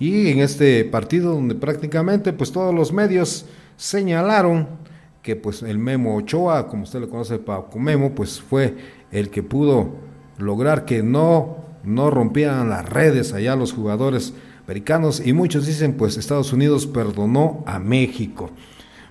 [0.00, 4.87] y en este partido donde prácticamente pues todos los medios señalaron
[5.28, 8.74] que pues el Memo Ochoa, como usted lo conoce, Paco Memo, pues fue
[9.12, 9.90] el que pudo
[10.38, 14.32] lograr que no, no rompieran las redes allá los jugadores
[14.64, 18.48] americanos y muchos dicen pues Estados Unidos perdonó a México.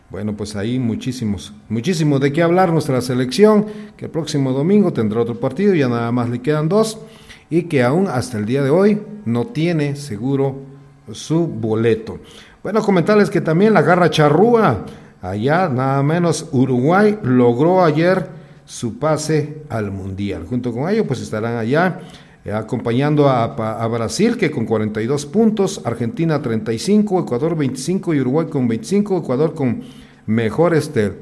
[0.09, 5.22] Bueno, pues ahí muchísimos, muchísimo de qué hablar nuestra selección, que el próximo domingo tendrá
[5.22, 6.97] otro partido, ya nada más le quedan dos,
[7.51, 10.61] y que aún hasta el día de hoy no tiene seguro
[11.11, 12.18] su boleto.
[12.63, 14.84] Bueno, comentarles que también la garra charrúa
[15.22, 18.28] Allá, nada menos, Uruguay logró ayer
[18.65, 20.45] su pase al Mundial.
[20.47, 22.01] Junto con ello, pues estarán allá
[22.45, 28.68] eh, acompañando a, Brasil, que con 42 puntos, Argentina 35, Ecuador 25 y Uruguay con
[28.68, 29.82] 25, Ecuador con
[30.28, 31.13] mejor, este,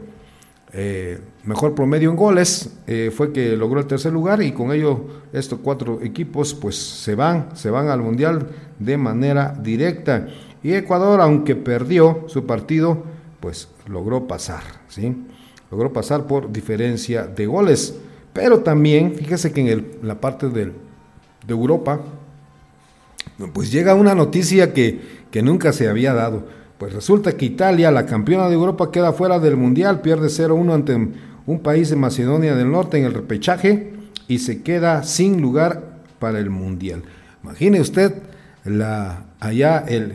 [0.73, 5.05] eh, mejor promedio en goles, eh, fue que logró el tercer lugar y con ello
[5.31, 10.27] estos cuatro equipos pues se van, se van al Mundial de manera directa.
[10.61, 13.14] Y Ecuador, aunque perdió su partido,
[13.45, 15.15] pues logró pasar, ¿sí?
[15.69, 17.93] Logró pasar por diferencia de goles.
[18.33, 20.71] Pero también, fíjese que en la parte de
[21.47, 21.99] Europa,
[23.53, 24.99] pues llega una noticia que,
[25.43, 26.47] nunca se había dado.
[26.79, 30.95] Pues resulta que Italia, la campeona de Europa, queda fuera del Mundial, pierde 0-1 ante
[31.45, 33.93] un país de Macedonia del Norte en el repechaje
[34.27, 37.03] y se queda sin lugar para el Mundial.
[37.43, 38.11] Imagine usted
[39.39, 40.13] allá el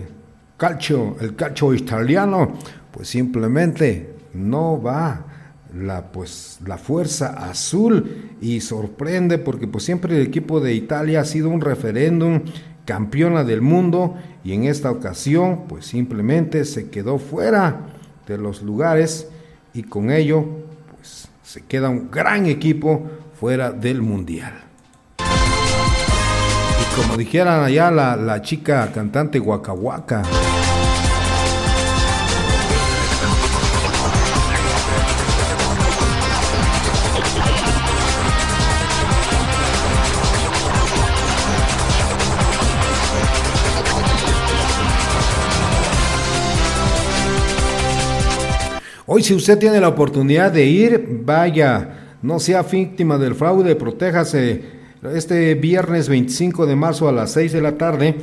[0.56, 2.58] calcio, el calcio italiano,
[2.92, 5.26] pues simplemente no va
[5.74, 11.24] la pues la fuerza azul y sorprende porque pues siempre el equipo de Italia ha
[11.24, 12.42] sido un referéndum
[12.84, 17.86] campeona del mundo y en esta ocasión pues simplemente se quedó fuera
[18.26, 19.28] de los lugares
[19.72, 20.44] y con ello
[20.96, 24.54] pues se queda un gran equipo fuera del mundial.
[25.18, 29.72] Y como dijeran allá la, la chica cantante Waka
[49.12, 54.62] Hoy si usted tiene la oportunidad de ir, vaya, no sea víctima del fraude, protéjase.
[55.02, 58.14] Este viernes 25 de marzo a las 6 de la tarde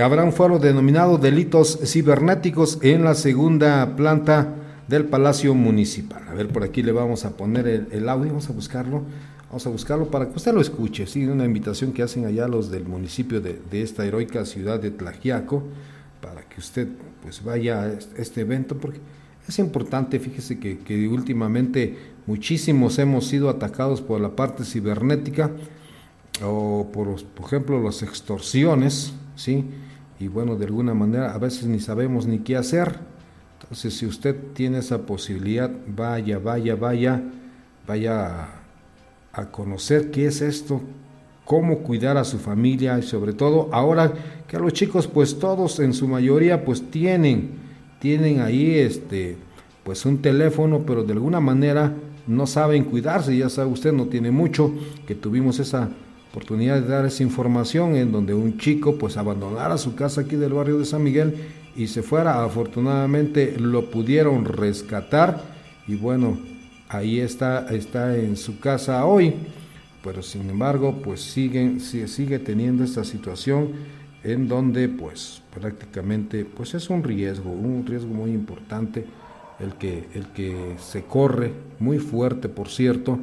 [0.00, 4.54] habrá un foro denominado Delitos Cibernéticos en la segunda planta
[4.86, 6.22] del Palacio Municipal.
[6.28, 9.02] A ver, por aquí le vamos a poner el, audio, vamos a buscarlo.
[9.48, 11.08] Vamos a buscarlo para que usted lo escuche.
[11.08, 15.64] Sí, una invitación que hacen allá los del municipio de, esta heroica ciudad de Tlajiaco
[16.20, 16.86] para que usted
[17.24, 19.00] pues vaya a este evento porque
[19.48, 25.50] es importante, fíjese que, últimamente muchísimos hemos sido atacados por la parte cibernética
[26.44, 29.64] o por, por ejemplo, las extorsiones, ¿sí?
[30.18, 32.98] y bueno, de alguna manera a veces ni sabemos ni qué hacer.
[33.60, 37.22] Entonces, si usted tiene esa posibilidad, vaya, vaya, vaya,
[37.86, 38.48] vaya
[39.32, 40.80] a, conocer qué es esto,
[41.44, 44.12] cómo cuidar a su familia y sobre todo ahora
[44.48, 47.65] que a los chicos pues todos en su mayoría pues tienen
[47.98, 49.36] tienen ahí este
[49.84, 51.94] pues un teléfono pero de alguna manera
[52.26, 54.72] no saben cuidarse ya sabe usted no tiene mucho
[55.06, 55.90] que tuvimos esa
[56.36, 60.52] oportunidad de dar esa información en donde un chico pues abandonara su casa aquí del
[60.52, 61.34] barrio de San Miguel
[61.76, 62.42] y se fuera.
[62.42, 65.42] Afortunadamente lo pudieron rescatar
[65.86, 66.38] y bueno,
[66.88, 69.34] ahí está, está en su casa hoy.
[70.02, 73.70] Pero sin embargo, pues siguen, sigue teniendo esta situación
[74.26, 79.04] en donde pues prácticamente pues es un riesgo, un riesgo muy importante
[79.60, 83.18] el que, el que se corre, muy fuerte por cierto,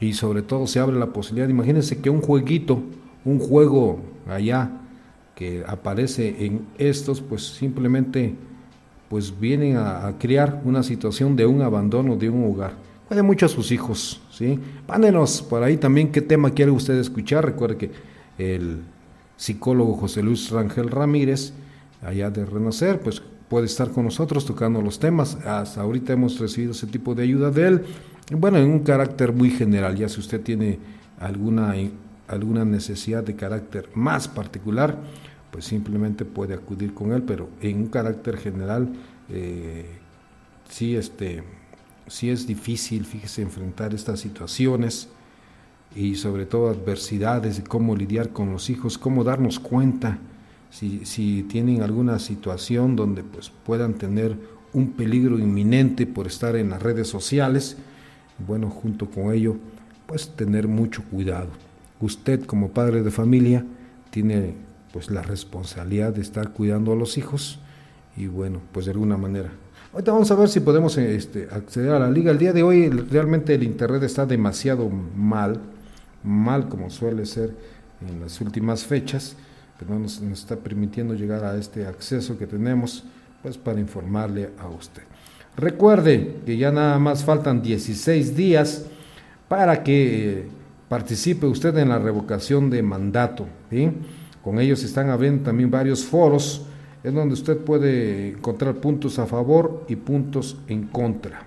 [0.00, 2.82] y sobre todo se abre la posibilidad, imagínense que un jueguito,
[3.24, 4.70] un juego allá
[5.36, 8.34] que aparece en estos, pues simplemente
[9.08, 12.72] pues vienen a, crear una situación de un abandono de un hogar.
[13.06, 14.58] Cuide mucho a sus hijos, ¿sí?
[14.86, 17.44] Pándenos por ahí también qué tema quiere usted escuchar.
[17.44, 17.90] Recuerde que
[18.38, 18.80] el
[19.42, 21.52] psicólogo José Luis Rangel Ramírez,
[22.00, 25.34] allá de Renacer, pues puede estar con nosotros tocando los temas.
[25.44, 27.82] Hasta ahorita hemos recibido ese tipo de ayuda de él.
[28.30, 30.78] Bueno, en un carácter muy general, ya si usted tiene
[31.18, 31.74] alguna,
[32.28, 34.96] alguna necesidad de carácter más particular,
[35.50, 38.92] pues simplemente puede acudir con él, pero en un carácter general
[39.28, 39.86] eh,
[40.70, 41.42] sí, este,
[42.06, 45.08] sí es difícil, fíjese, enfrentar estas situaciones
[45.94, 50.18] y sobre todo adversidades de cómo lidiar con los hijos, cómo darnos cuenta
[50.70, 54.36] si, si tienen alguna situación donde pues puedan tener
[54.72, 57.76] un peligro inminente por estar en las redes sociales,
[58.46, 59.56] bueno, junto con ello,
[60.06, 61.48] pues tener mucho cuidado.
[62.00, 63.64] Usted como padre de familia
[64.10, 64.54] tiene
[64.92, 67.60] pues la responsabilidad de estar cuidando a los hijos
[68.16, 69.50] y bueno, pues de alguna manera.
[69.92, 72.30] Ahorita vamos a ver si podemos este, acceder a la liga.
[72.30, 75.60] El día de hoy realmente el internet está demasiado mal,
[76.22, 77.54] mal como suele ser
[78.08, 79.36] en las últimas fechas,
[79.78, 83.04] pero no nos, está permitiendo llegar a este acceso que tenemos
[83.42, 85.02] pues para informarle a usted.
[85.56, 88.86] Recuerde que ya nada más faltan 16 días
[89.48, 90.46] para que
[90.88, 93.46] participe usted en la revocación de mandato.
[94.42, 96.66] Con ellos están abriendo también varios foros
[97.04, 101.44] en donde usted puede encontrar puntos a favor y puntos en contra.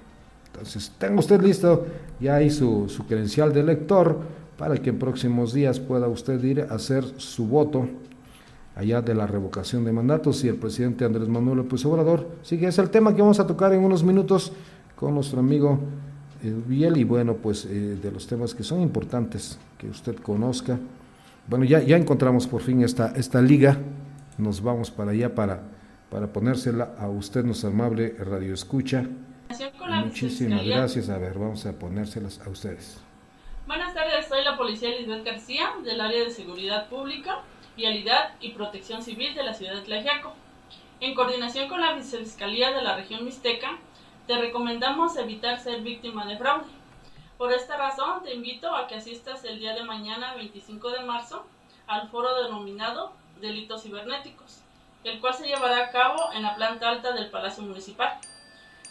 [0.48, 1.86] Entonces, tenga usted listo
[2.20, 4.20] ya ahí su, su credencial de elector
[4.58, 7.88] para que en próximos días pueda usted ir a hacer su voto
[8.76, 12.28] allá de la revocación de mandatos y el presidente Andrés Manuel López Obrador.
[12.44, 14.52] Sí que es el tema que vamos a tocar en unos minutos
[14.96, 15.80] con nuestro amigo
[16.44, 20.78] eh, Biel y bueno, pues eh, de los temas que son importantes que usted conozca.
[21.48, 23.78] Bueno, ya, ya encontramos por fin esta, esta liga,
[24.38, 25.62] nos vamos para allá para,
[26.10, 29.08] para ponérsela a usted, nuestro amable radio escucha.
[30.04, 32.98] Muchísimas gracias, a ver, vamos a ponérselas a ustedes.
[33.68, 37.42] Buenas tardes, soy la policía Lisbeth García del área de seguridad pública
[37.76, 40.34] Vialidad y Protección Civil de la ciudad de Tlajiaco.
[41.00, 43.80] En coordinación con la Vicefiscalía de la región Mixteca,
[44.28, 46.70] te recomendamos evitar ser víctima de fraude.
[47.40, 51.44] Por esta razón, te invito a que asistas el día de mañana, 25 de marzo,
[51.88, 54.62] al foro denominado Delitos Cibernéticos,
[55.04, 58.20] el cual se llevará a cabo en la planta alta del Palacio Municipal.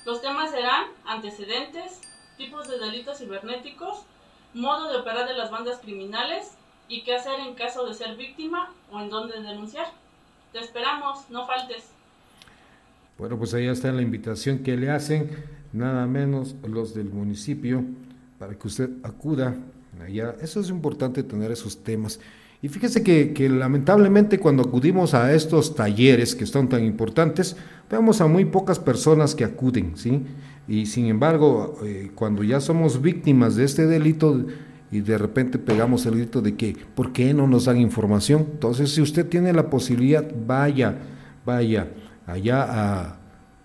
[0.05, 2.01] Los temas serán antecedentes,
[2.37, 4.05] tipos de delitos cibernéticos,
[4.55, 6.53] modo de operar de las bandas criminales
[6.89, 9.87] y qué hacer en caso de ser víctima o en dónde denunciar.
[10.53, 11.85] Te esperamos, no faltes.
[13.19, 15.31] Bueno, pues ahí está la invitación que le hacen,
[15.73, 17.85] nada menos los del municipio,
[18.39, 19.57] para que usted acuda
[20.03, 20.35] allá.
[20.41, 22.21] Eso es importante tener esos temas.
[22.61, 27.57] Y fíjese que, que, lamentablemente cuando acudimos a estos talleres que son tan importantes,
[27.91, 30.23] vemos a muy pocas personas que acuden, ¿sí?
[30.67, 34.45] Y sin embargo, eh, cuando ya somos víctimas de este delito,
[34.91, 38.47] y de repente pegamos el grito de que, ¿por qué no nos dan información?
[38.53, 40.99] Entonces, si usted tiene la posibilidad, vaya,
[41.45, 41.89] vaya
[42.27, 43.19] allá a,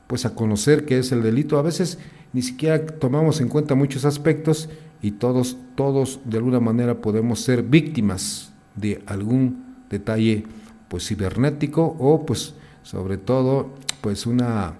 [0.07, 1.57] pues a conocer qué es el delito.
[1.57, 1.99] A veces
[2.33, 4.69] ni siquiera tomamos en cuenta muchos aspectos
[5.01, 10.45] y todos, todos de alguna manera podemos ser víctimas de algún detalle
[10.87, 13.69] pues cibernético o pues sobre todo
[14.01, 14.75] pues una,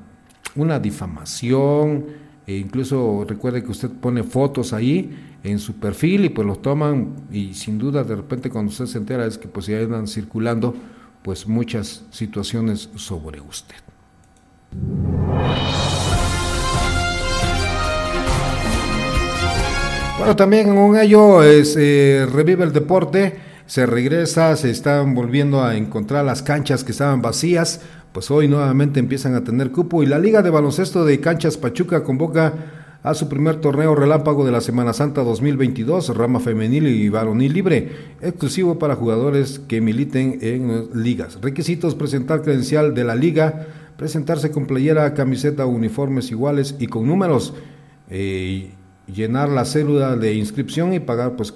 [0.55, 2.05] una difamación
[2.45, 5.09] e incluso recuerde que usted pone fotos ahí
[5.43, 8.97] en su perfil y pues los toman y sin duda de repente cuando usted se
[8.97, 10.75] entera es que pues ya andan circulando
[11.21, 13.75] pues muchas situaciones sobre usted.
[20.17, 23.39] Bueno, también en un eh, revive el deporte.
[23.65, 27.81] se regresa, se están volviendo a encontrar las canchas que estaban vacías,
[28.11, 32.03] pues hoy nuevamente empiezan a tener cupo y la Liga de Baloncesto de Canchas Pachuca
[32.03, 32.53] convoca
[33.03, 37.91] a su primer torneo relámpago de la Semana Santa 2022, rama femenil y varonil libre,
[38.21, 41.39] exclusivo para jugadores que militen en ligas.
[41.41, 47.53] Requisitos, presentar credencial de la liga, presentarse con playera, camiseta, uniformes iguales y con números,
[48.09, 48.71] eh,
[49.07, 51.53] llenar la célula de inscripción y pagar pues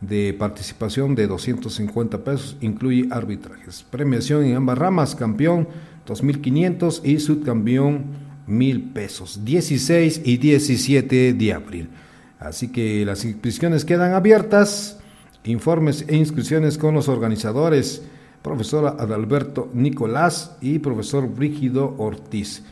[0.00, 3.84] de participación de 250 pesos, incluye arbitrajes.
[3.90, 5.68] Premiación en ambas ramas, campeón
[6.06, 8.04] 2.500 y subcampeón
[8.46, 11.88] mil pesos, 16 y 17 de abril.
[12.38, 14.98] Así que las inscripciones quedan abiertas.
[15.44, 18.02] Informes e inscripciones con los organizadores,
[18.42, 22.64] profesor Adalberto Nicolás y profesor Brígido Ortiz.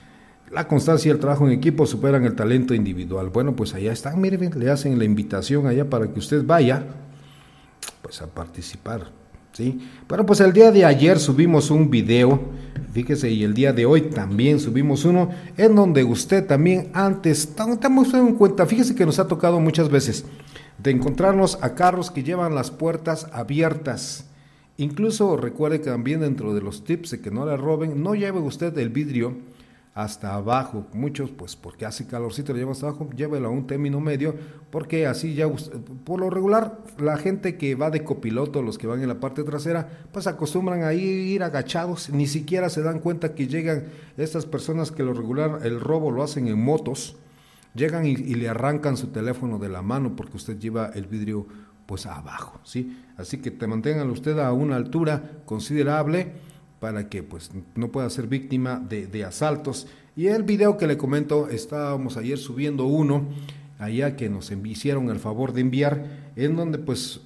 [0.50, 3.30] La constancia y el trabajo en equipo superan el talento individual.
[3.30, 6.84] Bueno, pues allá están, miren, le hacen la invitación allá para que usted vaya
[8.02, 9.10] pues a participar.
[9.52, 9.80] ¿sí?
[10.08, 12.40] Bueno, pues el día de ayer subimos un video,
[12.92, 18.12] fíjese, y el día de hoy también subimos uno, en donde usted también antes, estamos
[18.14, 20.24] en cuenta, fíjese que nos ha tocado muchas veces,
[20.78, 24.26] de encontrarnos a carros que llevan las puertas abiertas.
[24.76, 28.40] Incluso recuerde que también dentro de los tips de que no le roben, no lleve
[28.40, 29.36] usted el vidrio
[29.94, 30.86] hasta abajo.
[30.92, 34.34] Muchos, pues porque hace calorcito, lo llevan hasta abajo, llévelo a un término medio,
[34.70, 35.48] porque así ya,
[36.04, 39.44] por lo regular, la gente que va de copiloto, los que van en la parte
[39.44, 43.84] trasera, pues acostumbran a ir, agachados, ni siquiera se dan cuenta que llegan
[44.16, 47.16] estas personas que lo regular, el robo lo hacen en motos,
[47.74, 51.46] llegan y, y le arrancan su teléfono de la mano porque usted lleva el vidrio
[51.86, 52.98] pues abajo, ¿sí?
[53.16, 56.32] Así que te mantengan usted a una altura considerable
[56.84, 59.86] para que pues no pueda ser víctima de, asaltos.
[60.16, 63.24] Y el video que le comento, estábamos ayer subiendo uno,
[63.78, 66.04] allá que nos hicieron el favor de enviar,
[66.36, 67.22] en donde pues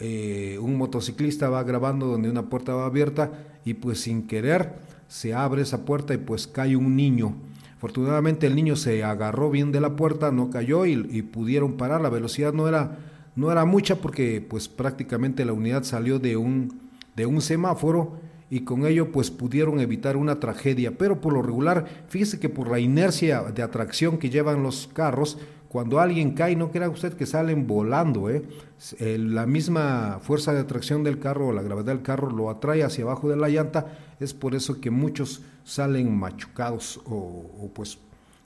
[0.00, 3.32] eh, un motociclista va grabando donde una puerta va abierta
[3.66, 4.76] y pues sin querer
[5.08, 7.34] se abre esa puerta y pues cae un niño.
[7.76, 12.00] Afortunadamente el niño se agarró bien de la puerta, no cayó y, y, pudieron parar.
[12.00, 12.96] La velocidad no era,
[13.36, 16.80] no era mucha porque pues prácticamente la unidad salió de un,
[17.14, 20.98] de un semáforo y con ello pues pudieron evitar una tragedia.
[20.98, 25.38] Pero por lo regular, fíjese que por la inercia de atracción que llevan los carros,
[25.68, 28.42] cuando alguien cae, no crea usted que salen volando, ¿eh?
[29.00, 33.04] la misma fuerza de atracción del carro o la gravedad del carro lo atrae hacia
[33.04, 33.86] abajo de la llanta,
[34.20, 37.96] es por eso que muchos salen machucados o, pues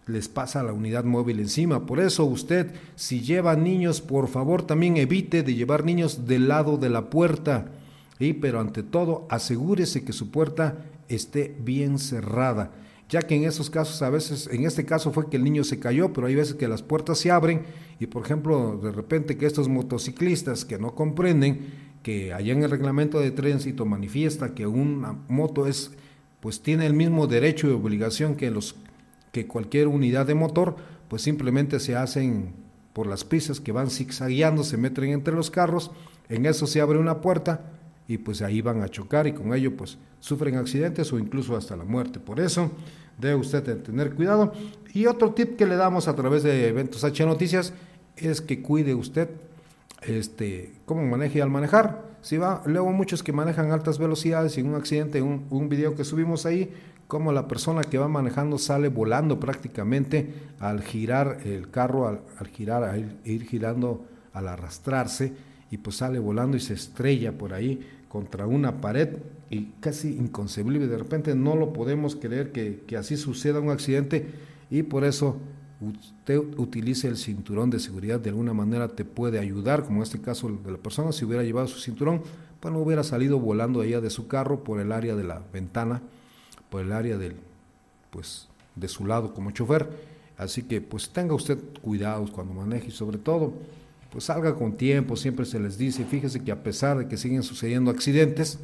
[0.07, 1.85] les pasa la unidad móvil encima.
[1.85, 6.77] Por eso usted, si lleva niños, por favor también evite de llevar niños del lado
[6.77, 7.67] de la puerta
[8.19, 12.73] pero ante todo asegúrese que su puerta esté bien cerrada,
[13.09, 15.79] ya que en esos casos a veces, en este caso fue que el niño se
[15.79, 17.63] cayó, pero hay veces que las puertas se abren
[18.01, 22.71] y por ejemplo de repente que estos motociclistas que no comprenden que allá en el
[22.71, 25.93] reglamento de tránsito manifiesta que una moto es
[26.41, 28.77] pues tiene el mismo derecho y obligación que los
[29.37, 30.77] que cualquier unidad de motor,
[31.09, 32.55] pues simplemente se hacen
[32.93, 35.91] por las pistas que van zigzagueando, se meten entre los carros,
[36.31, 37.73] en eso se abre una puerta,
[38.09, 41.77] y pues ahí van a chocar y con ello pues sufren accidentes o incluso hasta
[41.77, 42.21] la muerte.
[42.21, 42.71] Por eso
[43.19, 44.53] debe usted tener cuidado.
[44.93, 47.73] Y otro tip que le damos a través de Eventos H Noticias
[48.17, 49.29] es que cuide usted
[50.03, 52.17] este, cómo maneje al manejar.
[52.23, 55.95] Si va, luego muchos que manejan altas velocidades y en un accidente, un, un video
[55.95, 56.73] que subimos ahí,
[57.07, 62.83] como la persona que va manejando sale volando prácticamente al girar el carro, al, girar,
[62.83, 65.33] a ir girando, al arrastrarse,
[65.71, 67.81] y pues sale volando y se estrella por ahí
[68.17, 69.19] contra una pared
[69.51, 70.87] y casi inconcebible.
[70.87, 74.31] De repente no lo podemos creer que, así suceda un accidente
[74.71, 75.37] y por eso
[75.83, 80.23] usted utilice el cinturón de seguridad de alguna manera te puede ayudar, como en este
[80.23, 82.23] caso de la persona, si hubiera llevado su cinturón,
[82.59, 86.01] pues no hubiera salido volando allá de su carro por el área de la ventana,
[86.71, 87.37] por el área del,
[88.09, 89.91] pues, de su lado como chofer.
[90.39, 93.53] Así que pues tenga usted cuidados cuando maneje y sobre todo
[94.17, 97.43] pues salga con tiempo, siempre se les dice, fíjese que a pesar de que siguen
[97.43, 98.59] sucediendo accidentes,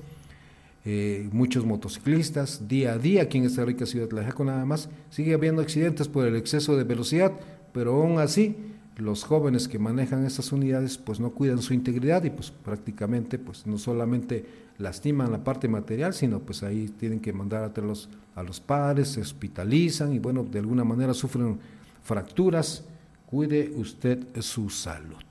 [0.87, 4.89] eh, muchos motociclistas, día a día aquí en esta rica ciudad de Jaco nada más,
[5.11, 7.33] sigue habiendo accidentes por el exceso de velocidad,
[7.75, 8.57] pero aún así
[8.97, 13.67] los jóvenes que manejan estas unidades pues no cuidan su integridad y pues prácticamente pues
[13.67, 14.47] no solamente
[14.79, 19.09] lastiman la parte material, sino pues ahí tienen que mandar a los, a los padres,
[19.09, 21.59] se hospitalizan y bueno, de alguna manera sufren
[22.03, 22.85] fracturas,
[23.27, 25.23] cuide usted su salud.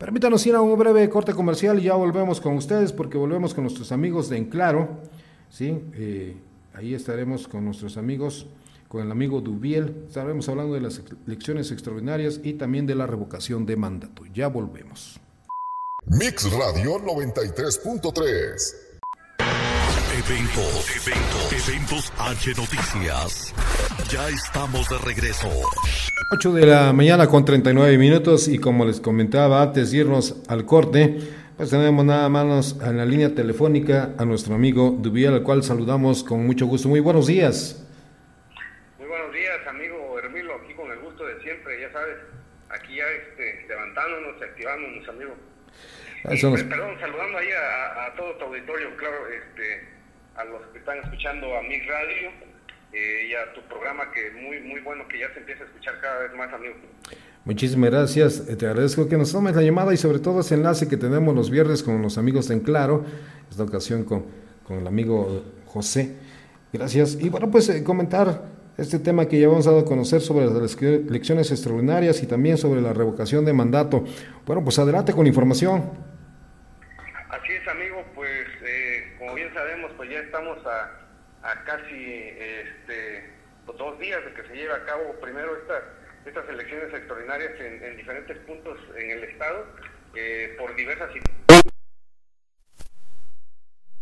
[0.00, 3.64] Permítanos ir a un breve corte comercial y ya volvemos con ustedes porque volvemos con
[3.64, 5.02] nuestros amigos de Enclaro.
[5.50, 5.78] ¿sí?
[5.92, 6.38] Eh,
[6.72, 8.46] ahí estaremos con nuestros amigos,
[8.88, 10.04] con el amigo Dubiel.
[10.08, 14.22] Estaremos hablando de las elecciones extraordinarias y también de la revocación de mandato.
[14.32, 15.20] Ya volvemos.
[16.06, 18.89] Mix Radio 93.3.
[20.12, 23.54] Eventos, eventos, eventos H Noticias.
[24.10, 25.48] Ya estamos de regreso.
[26.32, 30.64] 8 de la mañana con 39 minutos y como les comentaba antes de irnos al
[30.66, 31.16] corte,
[31.56, 36.24] pues tenemos nada más en la línea telefónica a nuestro amigo Dubiel, al cual saludamos
[36.24, 36.88] con mucho gusto.
[36.88, 37.84] Muy buenos días.
[38.98, 42.16] Muy buenos días, amigo Hermilo, aquí con el gusto de siempre, ya sabes,
[42.70, 45.34] aquí ya este, levantándonos, activándonos, amigo.
[46.24, 49.99] Eso nos- pues, perdón, saludando ahí a, a todo tu auditorio, claro, este,
[50.36, 52.30] a los que están escuchando a Mix Radio
[52.92, 56.00] eh, y a tu programa que muy muy bueno que ya se empieza a escuchar
[56.00, 56.74] cada vez más, amigo.
[57.44, 60.88] Muchísimas gracias, eh, te agradezco que nos tomes la llamada y sobre todo ese enlace
[60.88, 63.04] que tenemos los viernes con los amigos de En Claro,
[63.50, 64.26] esta ocasión con,
[64.64, 66.16] con el amigo José.
[66.72, 67.16] Gracias.
[67.20, 68.42] Y bueno, pues eh, comentar
[68.78, 72.56] este tema que ya hemos dado a conocer sobre las ele- elecciones extraordinarias y también
[72.58, 74.04] sobre la revocación de mandato.
[74.46, 75.90] Bueno, pues adelante con información.
[77.28, 80.90] Así es, amigo, pues eh, como bien sabemos, pues ya estamos a,
[81.42, 83.34] a casi este,
[83.66, 85.82] dos días de que se lleve a cabo primero estas
[86.24, 89.66] estas elecciones extraordinarias en, en diferentes puntos en el estado
[90.14, 91.10] eh, por diversas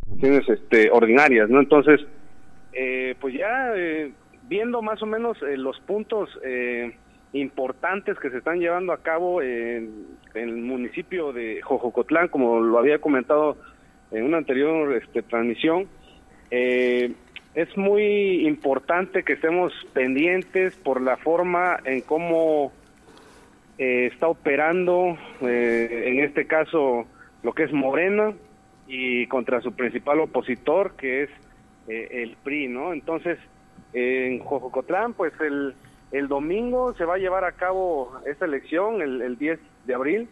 [0.07, 1.59] situaciones este, ordinarias, ¿no?
[1.59, 2.01] Entonces,
[2.75, 4.13] eh, pues ya eh,
[4.45, 6.97] viendo más o menos eh, los puntos eh,
[7.33, 12.79] importantes que se están llevando a cabo en, en el municipio de Jojocotlán, como lo
[12.79, 13.57] había comentado
[14.11, 15.89] en una anterior este, transmisión,
[16.51, 17.13] eh,
[17.55, 22.73] es muy importante que estemos pendientes por la forma en cómo
[23.79, 27.07] eh, está operando, eh, en este caso,
[27.43, 28.35] lo que es Morena
[28.87, 31.31] y contra su principal opositor, que es
[31.89, 32.93] eh, el PRI, ¿no?
[32.93, 33.39] Entonces,
[33.93, 35.75] en Jojocotlán, pues el,
[36.13, 40.29] el domingo se va a llevar a cabo esta elección, el, el 10 de abril.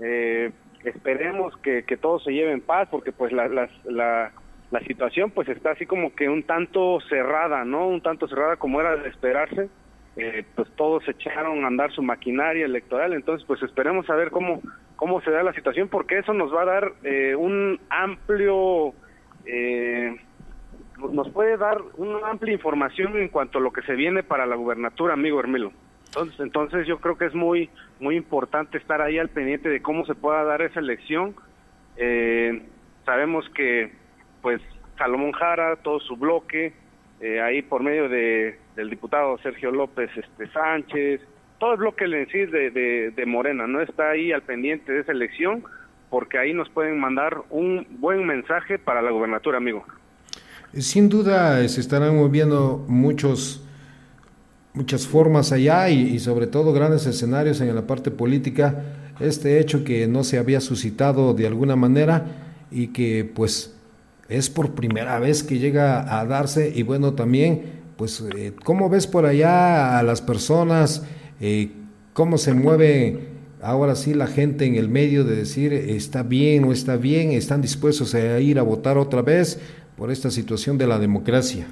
[0.00, 0.50] Eh,
[0.88, 4.32] esperemos que, que todo se lleve en paz, porque pues la, las- la,
[4.70, 7.86] la situación pues está así como que un tanto cerrada, ¿no?
[7.88, 9.68] Un tanto cerrada como era de esperarse.
[10.20, 14.60] Eh, pues todos echaron a andar su maquinaria electoral, entonces pues esperemos a ver cómo,
[14.96, 18.94] cómo se da la situación, porque eso nos va a dar eh, un amplio,
[19.46, 20.16] eh,
[21.12, 24.56] nos puede dar una amplia información en cuanto a lo que se viene para la
[24.56, 25.72] gubernatura, amigo Hermelo.
[26.08, 30.04] Entonces, entonces yo creo que es muy, muy importante estar ahí al pendiente de cómo
[30.06, 31.34] se pueda dar esa elección.
[31.96, 32.62] Eh,
[33.04, 33.92] sabemos que,
[34.42, 34.60] pues,
[34.96, 36.72] Salomón Jara, todo su bloque,
[37.20, 41.20] eh, ahí por medio de, del diputado Sergio López este, Sánchez,
[41.58, 43.80] todo el bloque en sí de, de, Morena, ¿no?
[43.80, 45.64] Está ahí al pendiente de esa elección,
[46.10, 49.84] porque ahí nos pueden mandar un buen mensaje para la gubernatura, amigo.
[50.74, 53.66] Sin duda eh, se estarán moviendo muchos,
[54.74, 58.84] muchas formas allá y, y sobre todo grandes escenarios en la parte política.
[59.20, 62.24] Este hecho que no se había suscitado de alguna manera
[62.70, 63.74] y que pues
[64.28, 67.62] es por primera vez que llega a darse y bueno también
[67.96, 71.02] pues eh, cómo ves por allá a las personas,
[71.40, 71.70] Eh,
[72.14, 73.28] cómo se mueve
[73.62, 77.62] ahora sí la gente en el medio de decir está bien o está bien, están
[77.62, 79.60] dispuestos a ir a votar otra vez
[79.96, 81.68] por esta situación de la democracia.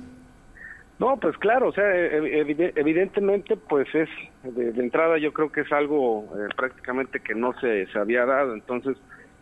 [0.99, 4.09] No, pues claro, o sea, ev- evi- evidentemente, pues es,
[4.42, 8.55] de, entrada yo creo que es algo eh, prácticamente que no se, se había dado,
[8.55, 8.97] entonces,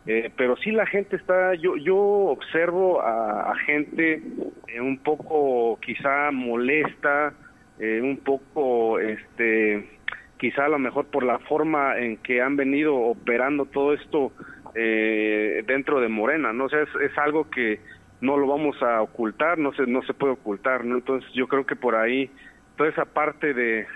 [0.05, 4.21] eh, pero sí la gente está, yo, yo observo a, gente
[4.67, 7.33] eh, un poco quizá molesta,
[7.79, 10.01] eh, un poco, este,
[10.39, 14.33] quizá a lo mejor por la forma en que han venido operando todo esto
[14.75, 16.65] eh, dentro de Morena, ¿no?
[16.65, 17.81] O sea, es algo que
[18.25, 20.97] no lo vamos a ocultar, no se no se puede ocultar, ¿no?
[20.97, 22.31] Entonces yo creo que por ahí
[22.77, 23.87] toda esa parte de,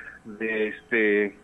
[0.69, 1.35] este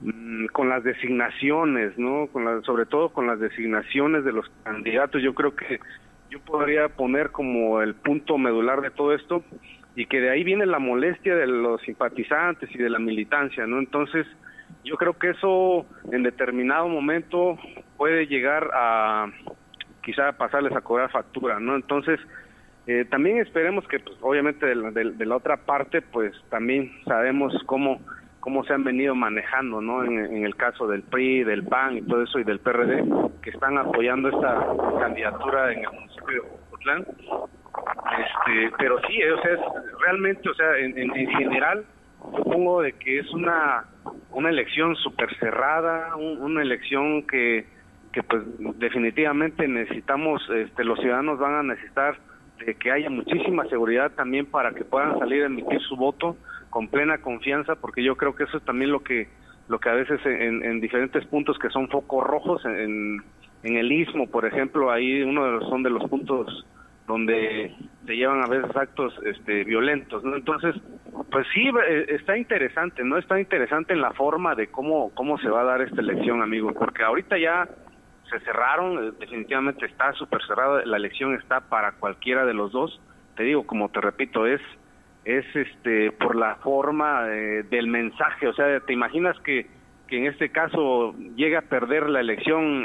[0.00, 2.26] mm, con las designaciones, ¿no?
[2.28, 5.78] Con la- sobre todo con las designaciones de los candidatos, yo creo que
[6.30, 9.44] yo podría poner como el punto medular de todo esto
[9.94, 13.78] y que de ahí viene la molestia de los simpatizantes y de la militancia, ¿no?
[13.78, 14.26] Entonces,
[14.84, 17.58] yo creo que eso en determinado momento
[17.96, 19.28] puede llegar a
[20.06, 21.74] quizá pasarles a cobrar factura, ¿no?
[21.76, 22.18] Entonces,
[22.86, 26.90] eh, también esperemos que, pues, obviamente, de la, de- de la otra parte, pues, también
[27.04, 28.00] sabemos cómo
[28.40, 30.04] cómo se han venido manejando, ¿no?
[30.04, 33.02] En, el caso del PRI, del PAN y todo eso, y del PRD,
[33.42, 34.64] que están apoyando esta
[35.00, 37.04] candidatura en el municipio de Ocotlán.
[38.18, 39.60] Este, pero sí, eh, o sea, es
[40.00, 41.84] realmente, o sea, en, en- en general,
[42.36, 43.84] supongo de que es una,
[44.30, 47.66] una elección súper cerrada, un- una elección que,
[48.16, 48.44] que pues
[48.78, 52.16] definitivamente necesitamos, este, los ciudadanos van a necesitar
[52.64, 56.34] de que haya muchísima seguridad también para que puedan salir a emitir su voto
[56.70, 59.28] con plena confianza, porque yo creo que eso es también lo que
[59.68, 63.22] lo que a veces en, en diferentes puntos que son focos rojos en,
[63.64, 66.64] en el istmo, por ejemplo, ahí uno de los, son de los puntos
[67.06, 67.74] donde
[68.06, 70.36] se llevan a veces actos este, violentos, ¿no?
[70.36, 70.74] Entonces,
[71.30, 73.18] pues sí, eh, está interesante, ¿no?
[73.18, 76.72] Está interesante en la forma de cómo, cómo se va a dar esta elección, amigos,
[76.78, 77.68] porque ahorita ya
[78.30, 83.00] se cerraron, eh, definitivamente está súper cerrada, la elección está para cualquiera de los dos,
[83.36, 84.60] te digo, como te repito, es
[85.24, 89.66] es este por la forma eh, del mensaje, o sea, te imaginas que,
[90.06, 92.84] que en este caso llega a perder la elección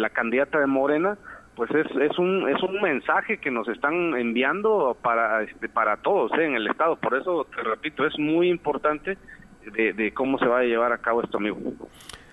[0.00, 1.18] la candidata de Morena,
[1.54, 6.32] pues es, es un es un mensaje que nos están enviando para este, para todos
[6.38, 6.44] ¿eh?
[6.44, 9.18] en el estado por eso te repito es muy importante
[9.64, 11.58] de, cómo se va a llevar a cabo esto amigo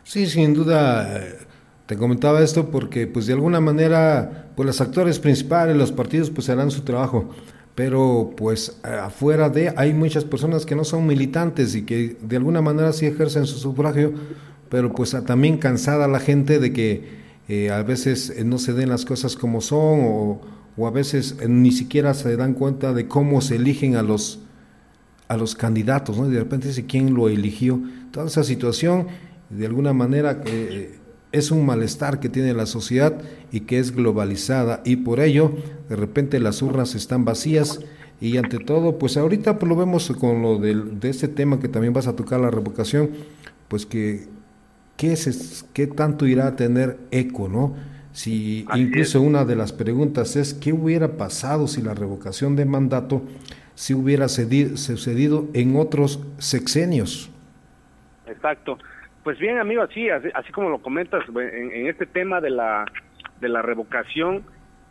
[0.03, 1.05] sí sin duda
[1.89, 6.47] te comentaba esto porque pues de alguna manera pues los actores principales los partidos pues
[6.47, 7.31] harán su trabajo
[7.73, 12.61] pero pues afuera de hay muchas personas que no son militantes y que de alguna
[12.61, 14.13] manera sí ejercen su sufragio
[14.69, 17.07] pero pues también cansada la gente de que
[17.47, 20.41] eh, a veces eh, no se den las cosas como son o,
[20.85, 24.41] a veces eh, ni siquiera se dan cuenta de cómo se eligen a los,
[25.27, 26.29] a los candidatos, ¿no?
[26.29, 27.81] de repente dice quién lo eligió.
[28.11, 29.07] Toda esa situación,
[29.49, 30.41] de alguna manera,
[31.31, 35.51] es un malestar que tiene la sociedad y que es globalizada y por ello,
[35.89, 37.79] de repente las urnas están vacías
[38.21, 41.69] y ante todo, pues ahorita pues lo vemos con lo de, de este tema que
[41.69, 43.11] también vas a tocar, la revocación,
[43.67, 44.27] pues que
[44.99, 47.73] ¿qué, es, qué tanto irá a tener eco, no?
[48.11, 53.21] Si incluso una de las preguntas es qué hubiera pasado si la revocación de mandato
[53.75, 57.29] si hubiera sucedido en otros sexenios.
[58.27, 58.77] Exacto.
[59.23, 62.85] Pues bien, amigo, así, así, como lo comentas, en, este tema de la,
[63.39, 64.43] de la revocación,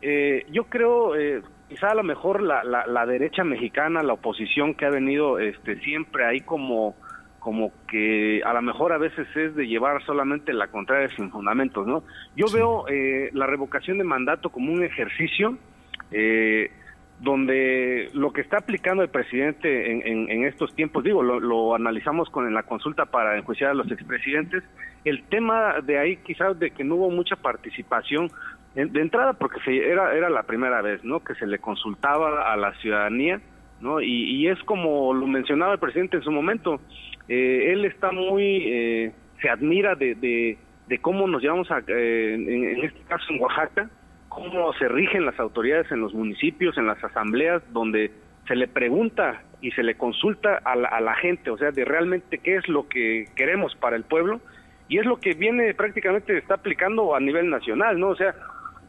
[0.03, 4.75] eh, yo creo, eh, quizá a lo mejor la, la, la, derecha mexicana, la oposición
[4.75, 6.95] que ha venido este, siempre ahí como
[7.39, 11.87] como que a lo mejor a veces es de llevar solamente la contraria sin fundamentos,
[11.87, 12.03] ¿no?
[12.37, 15.57] Yo veo eh, la revocación de mandato como un ejercicio
[16.11, 16.71] eh,
[17.21, 22.63] donde lo que está aplicando el presidente en, estos tiempos, digo, lo, analizamos con la
[22.63, 24.63] consulta para enjuiciar a los expresidentes,
[25.05, 28.31] el tema de ahí quizás de que no hubo mucha participación
[28.75, 31.21] de entrada porque era, era la primera vez, ¿no?
[31.21, 33.41] Que se le consultaba a la ciudadanía,
[33.81, 34.01] ¿no?
[34.01, 36.81] Y, y es como lo mencionaba el presidente en su momento,
[37.29, 42.85] eh, él está muy, eh, se admira de, de, cómo nos llevamos a, eh, en,
[42.85, 43.91] este caso en Oaxaca,
[44.29, 48.11] cómo se rigen las autoridades en los municipios, en las asambleas, donde
[48.47, 51.85] se le pregunta y se le consulta a la, a la gente, o sea, de
[51.85, 54.41] realmente qué es lo que queremos para el pueblo,
[54.89, 58.09] y es lo que viene prácticamente, está aplicando a nivel nacional, ¿no?
[58.09, 58.35] O sea,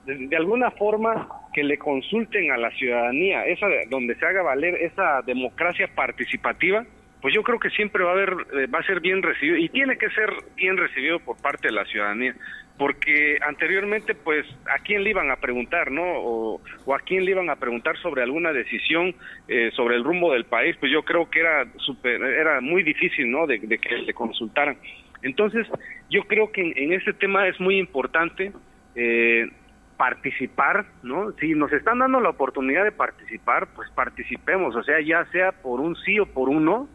[0.05, 5.21] de, alguna forma que le consulten a la ciudadanía, esa donde se haga valer esa
[5.23, 6.85] democracia participativa,
[7.21, 9.67] pues yo creo que siempre va a haber, eh, va a ser bien recibido y
[9.69, 12.33] tiene que ser bien recibido por parte de la ciudadanía,
[12.79, 16.01] porque anteriormente, pues, ¿a quién le iban a preguntar, no?
[16.05, 16.61] O,
[16.95, 19.13] a quién le iban a preguntar sobre alguna decisión
[19.49, 23.29] eh, sobre el rumbo del país, pues yo creo que era super, era muy difícil,
[23.29, 23.45] ¿no?
[23.45, 24.77] De, que le consultaran.
[25.21, 25.67] Entonces,
[26.09, 28.53] yo creo que en, en este tema es muy importante
[28.95, 29.49] eh,
[29.97, 31.33] participar, ¿no?
[31.33, 35.81] Si nos están dando la oportunidad de participar, pues participemos, o sea, ya sea por
[35.81, 36.87] un sí o por un no,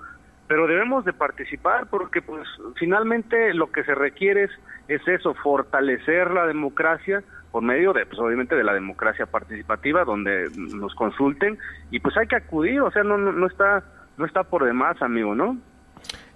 [0.49, 2.47] pero debemos de participar porque pues
[2.79, 4.51] finalmente lo que se requiere es,
[4.89, 10.95] eso, fortalecer la democracia por medio de, pues obviamente de la democracia participativa, donde nos
[10.95, 11.57] consulten
[11.91, 13.85] y pues hay que acudir, o sea, no, no, no está,
[14.17, 15.57] no está por demás, amigo, ¿no?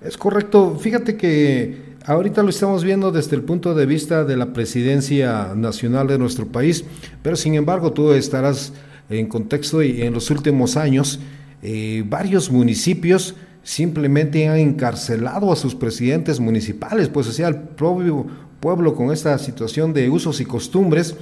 [0.00, 0.76] Es correcto.
[0.76, 6.06] Fíjate que ahorita lo estamos viendo desde el punto de vista de la presidencia nacional
[6.06, 6.84] de nuestro país,
[7.22, 8.72] pero sin embargo tú estarás
[9.10, 11.20] en contexto y en los últimos años
[11.62, 13.34] eh, varios municipios
[13.68, 18.26] simplemente han encarcelado a sus presidentes municipales, pues o sea, el propio
[18.60, 21.14] pueblo con esta situación de usos y costumbres,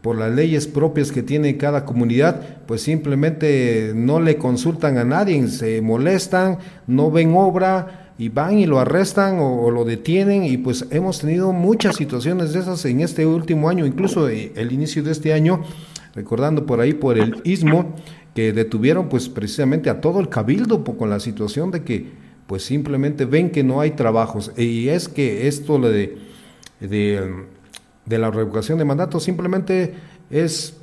[0.00, 5.46] por las leyes propias que tiene cada comunidad, pues simplemente no le consultan a nadie,
[5.48, 6.56] se molestan,
[6.86, 11.52] no ven obra y van y lo arrestan o, lo detienen y pues hemos tenido
[11.52, 15.62] muchas situaciones de esas en este último año, incluso eh, el inicio de este año,
[16.14, 17.94] recordando por ahí por el istmo,
[18.34, 22.10] que detuvieron pues precisamente a todo el cabildo con la situación de que
[22.46, 24.52] pues simplemente ven que no hay trabajos.
[24.56, 26.18] Y es que esto de,
[26.80, 27.44] de,
[28.06, 29.94] de la revocación de mandato simplemente
[30.30, 30.74] es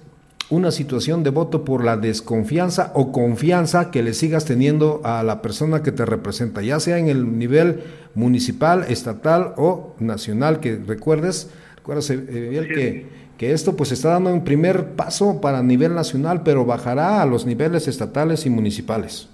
[0.49, 5.41] una situación de voto por la desconfianza o confianza que le sigas teniendo a la
[5.41, 7.83] persona que te representa, ya sea en el nivel
[8.15, 13.05] municipal, estatal o nacional, que recuerdes, recuerdas eh, que
[13.39, 17.45] que esto pues está dando un primer paso para nivel nacional, pero bajará a los
[17.45, 19.33] niveles estatales y municipales.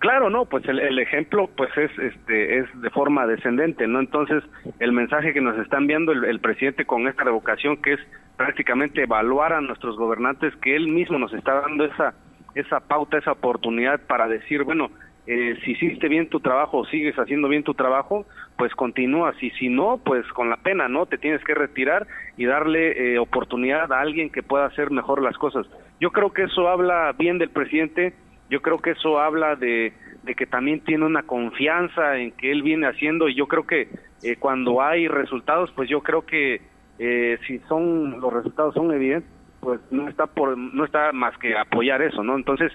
[0.00, 4.00] Claro, no, pues el, ejemplo pues es este es de forma descendente, ¿no?
[4.00, 4.42] Entonces,
[4.80, 8.00] el mensaje que nos está enviando el, presidente con esta revocación que es
[8.36, 12.14] prácticamente evaluar a nuestros gobernantes que él mismo nos está dando esa
[12.56, 14.90] esa pauta, esa oportunidad para decir, bueno,
[15.28, 18.26] eh, si hiciste bien tu trabajo sigues haciendo bien tu trabajo,
[18.58, 21.06] pues continúas y si no, pues con la pena, ¿no?
[21.06, 25.38] Te tienes que retirar y darle eh, oportunidad a alguien que pueda hacer mejor las
[25.38, 25.64] cosas.
[26.00, 28.14] Yo creo que eso habla bien del presidente,
[28.50, 29.92] yo creo que eso habla de,
[30.24, 33.88] de que también tiene una confianza en que él viene haciendo y yo creo que
[34.24, 36.60] eh, cuando hay resultados, pues yo creo que
[36.98, 39.30] eh, si son los resultados son evidentes,
[39.60, 42.34] pues no está por no está más que apoyar eso, ¿no?
[42.34, 42.72] Entonces,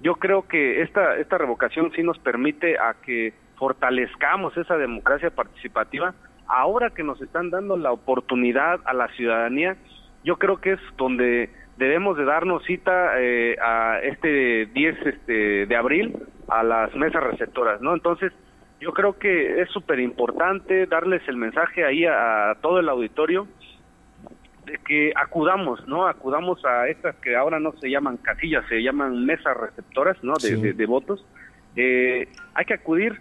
[0.00, 6.14] yo creo que esta, esta revocación sí nos permite a que fortalezcamos esa democracia participativa.
[6.46, 9.76] Ahora que nos están dando la oportunidad a la ciudadanía,
[10.24, 15.76] yo creo que es donde debemos de darnos cita eh, a este 10 este, de
[15.76, 16.16] abril
[16.48, 17.94] a las mesas receptoras, ¿no?
[17.94, 18.32] Entonces,
[18.80, 23.46] yo creo que es súper importante darles el mensaje ahí a todo el auditorio
[24.86, 26.06] que acudamos, ¿no?
[26.06, 30.34] Acudamos a estas que ahora no se llaman casillas, se llaman mesas receptoras, ¿no?
[30.34, 31.24] De, de, votos.
[31.76, 33.20] Eh, hay que acudir,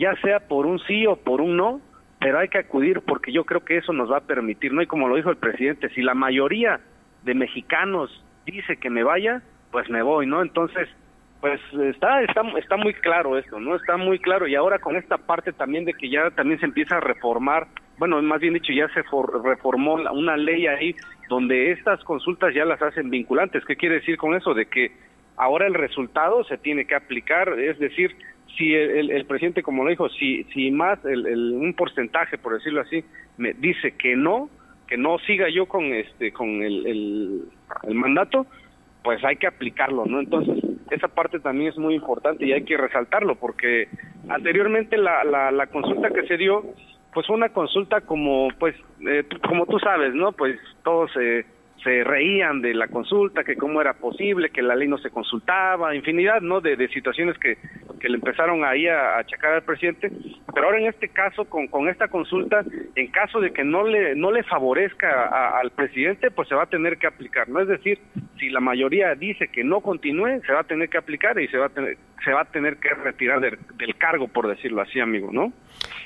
[0.00, 1.80] ya sea por un sí o por un no,
[2.18, 4.82] pero hay que acudir porque yo creo que eso nos va a permitir, ¿no?
[4.82, 6.80] Y como lo dijo el presidente, si la mayoría
[7.22, 10.42] de mexicanos dice que me vaya, pues me voy, ¿no?
[10.42, 10.88] Entonces,
[11.40, 11.60] pues
[11.94, 13.76] está, está, está muy claro esto, ¿no?
[13.76, 14.48] Está muy claro.
[14.48, 17.68] Y ahora con esta parte también de que ya también se empieza a reformar
[18.00, 19.02] bueno, más bien dicho, ya se
[19.44, 20.96] reformó una ley ahí
[21.28, 23.62] donde estas consultas ya las hacen vinculantes.
[23.66, 24.54] ¿Qué quiere decir con eso?
[24.54, 24.90] De que
[25.40, 28.14] ahora el resultado se tiene que aplicar, es decir,
[28.56, 33.04] si el, presidente, como lo dijo, si, si más el, un porcentaje, por decirlo así,
[33.38, 34.50] me dice que no,
[34.86, 37.46] que no siga yo con este con el,
[37.84, 38.46] el mandato,
[39.02, 40.20] pues hay que aplicarlo, ¿no?
[40.20, 43.88] Entonces, esa parte también es muy importante y hay que resaltarlo porque
[44.28, 46.64] anteriormente la, la, la consulta que se dio
[47.12, 48.74] pues una consulta como pues
[49.06, 51.44] eh, como tú sabes no pues todos se
[51.82, 55.94] se reían de la consulta que cómo era posible que la ley no se consultaba
[55.94, 57.56] infinidad no de, de situaciones que,
[57.98, 60.10] que le empezaron ahí a, achacar al presidente.
[60.52, 64.14] Pero ahora en este caso con, con esta consulta en caso de que no le
[64.14, 67.98] no le favorezca al presidente pues se va a tener que aplicar no es decir
[68.38, 71.58] si la mayoría dice que no continúe se va a tener que aplicar y se
[71.58, 75.00] va a tener se va a tener que retirar del, del cargo por decirlo así
[75.00, 75.52] amigo no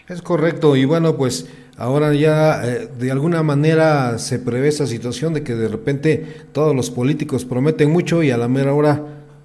[0.09, 5.33] es correcto, y bueno, pues ahora ya eh, de alguna manera se prevé esa situación
[5.33, 9.03] de que de repente todos los políticos prometen mucho y a la mera hora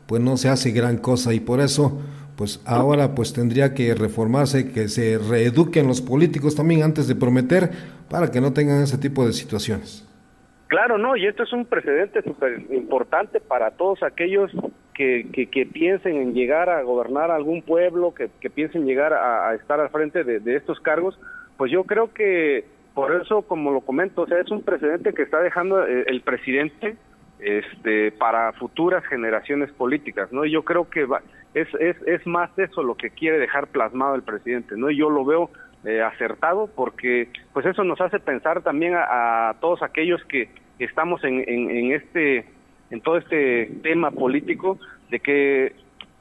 [0.08, 2.00] pues no se hace gran cosa y por eso
[2.36, 7.70] pues ahora pues tendría que reformarse, que se reeduquen los políticos también antes de prometer
[8.10, 10.08] para que no tengan ese tipo de situaciones.
[10.68, 14.52] Claro, no, y esto es un precedente súper importante para todos aquellos
[14.94, 19.90] que, que, piensen en llegar a gobernar algún pueblo, que, piensen llegar a, estar al
[19.90, 21.18] frente de, estos cargos,
[21.58, 22.66] pues yo creo que
[23.00, 26.22] por eso, como lo comento, o sea, es un precedente que está dejando eh, el,
[26.22, 26.98] presidente
[27.40, 30.46] este, para futuras generaciones políticas, ¿no?
[30.46, 31.08] Yo creo que
[31.54, 34.90] es, es, es más eso lo que quiere dejar plasmado el presidente, ¿no?
[34.90, 35.50] Y yo lo veo
[35.86, 40.50] eh, acertado porque pues eso nos hace pensar también a, todos aquellos que
[40.80, 42.46] estamos en, en este
[42.92, 44.78] en todo este tema político
[45.10, 45.74] de que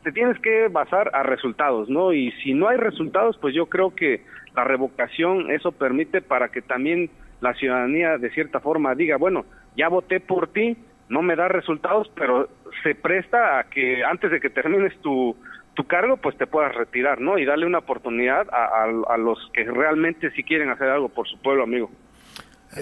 [0.03, 2.13] te tienes que basar a resultados, ¿no?
[2.13, 4.23] Y si no hay resultados, pues yo creo que
[4.59, 7.11] la revocación eso permite para que también
[7.41, 9.45] la ciudadanía de cierta forma diga, bueno,
[9.77, 10.77] ya voté por ti,
[11.09, 12.49] no me da resultados, pero
[12.83, 15.37] se presta a que antes de que termines tu,
[15.75, 17.39] tu cargo, pues te puedas retirar, ¿no?
[17.39, 21.63] Y darle una oportunidad a, los que realmente sí quieren hacer algo por su pueblo,
[21.63, 21.89] amigo.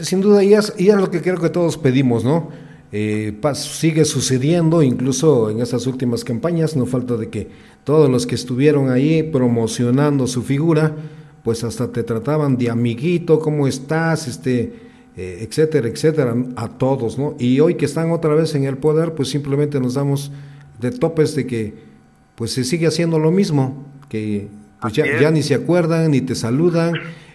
[0.01, 2.51] Sin duda, y es, y es lo que creo que todos pedimos, ¿no?
[2.91, 7.49] Eh, sigue sucediendo, incluso en esas últimas campañas, no falta de que
[7.85, 10.93] todos los que estuvieron ahí promocionando su figura,
[11.47, 14.27] pues hasta te trataban de amiguito, ¿cómo estás?
[14.27, 14.73] Este,
[15.17, 17.37] eh, etcétera, etcétera, a todos, ¿no?
[17.39, 20.33] Y hoy que están otra vez en el poder, pues simplemente nos damos
[20.81, 21.75] de topes de que
[22.35, 24.49] pues se sigue haciendo lo mismo, que
[24.81, 26.95] pues ya, ya ni se acuerdan, ni te saludan,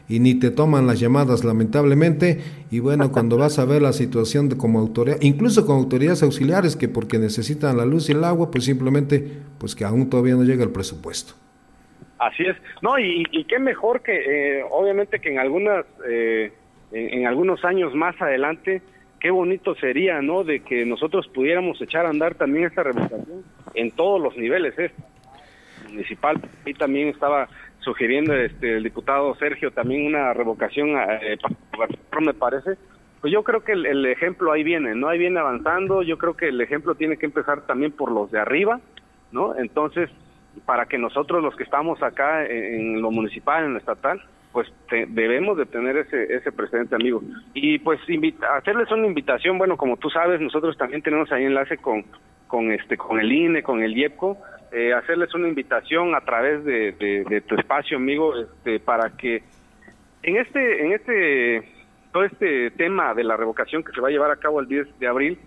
[0.09, 4.49] y ni te toman las llamadas lamentablemente y bueno cuando vas a ver la situación
[4.49, 8.51] de como autoridad incluso con autoridades auxiliares que porque necesitan la luz y el agua
[8.51, 11.35] pues simplemente pues que aún todavía no llega el presupuesto
[12.21, 16.53] así es no y, qué mejor que eh, obviamente que en algunas eh,
[16.91, 18.81] en, algunos años más adelante
[19.19, 23.43] qué bonito sería no de que nosotros pudiéramos echar a andar también esta revocación
[23.73, 24.91] en todos los niveles ¿eh?
[25.89, 27.47] municipal y también estaba
[27.81, 30.89] sugiriendo este, el diputado Sergio también una revocación,
[31.21, 31.37] eh,
[32.21, 32.77] me parece,
[33.19, 35.07] pues yo creo que el, ejemplo ahí viene, ¿no?
[35.09, 38.39] Ahí viene avanzando, yo creo que el ejemplo tiene que empezar también por los de
[38.39, 38.79] arriba,
[39.31, 39.55] ¿no?
[39.55, 40.09] Entonces,
[40.65, 44.21] para que nosotros los que estamos acá en, lo municipal, en lo estatal,
[44.51, 47.21] pues debemos de tener ese, ese precedente, amigo.
[47.53, 47.99] Y pues
[48.57, 52.03] hacerles una invitación, bueno, como tú sabes, nosotros también tenemos ahí enlace con,
[52.47, 54.37] con, este, con el INE, con el IEPCO,
[54.73, 59.43] eh, hacerles una invitación a través de, de, tu espacio, amigo, este, para que
[60.23, 61.63] en este, en este,
[62.11, 64.99] todo este tema de la revocación que se va a llevar a cabo el 10
[64.99, 65.39] de abril,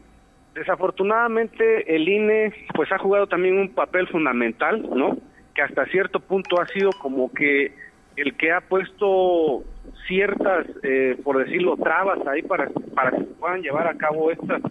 [0.54, 5.16] desafortunadamente el INE pues ha jugado también un papel fundamental, ¿no?
[5.54, 7.72] Que hasta cierto punto ha sido como que
[8.16, 9.64] el que ha puesto
[10.06, 14.62] ciertas, eh, por decirlo, trabas ahí para, para que se puedan llevar a cabo estas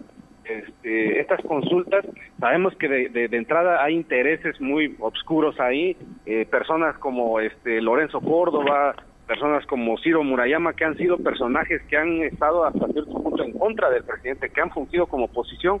[0.44, 2.04] este, estas consultas,
[2.38, 5.96] sabemos que de, entrada hay intereses muy oscuros ahí,
[6.26, 8.94] eh, personas como este Lorenzo Córdoba,
[9.26, 13.52] personas como Ciro Murayama, que han sido personajes que han estado hasta cierto punto en
[13.52, 15.80] contra del presidente, que han fungido como oposición.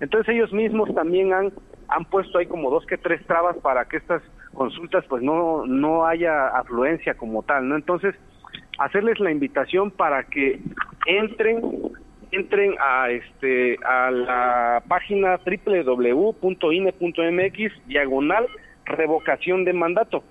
[0.00, 1.52] Entonces ellos mismos también han,
[1.88, 4.22] han puesto ahí como dos que tres trabas para que estas
[4.54, 7.76] consultas pues no, no haya afluencia como tal, ¿no?
[7.76, 8.14] Entonces,
[8.78, 10.60] hacerles la invitación para que
[11.06, 11.62] entren
[12.30, 16.26] entren a este a la página www.ine.mx
[17.86, 18.46] diagonal
[18.84, 20.22] revocación de mandato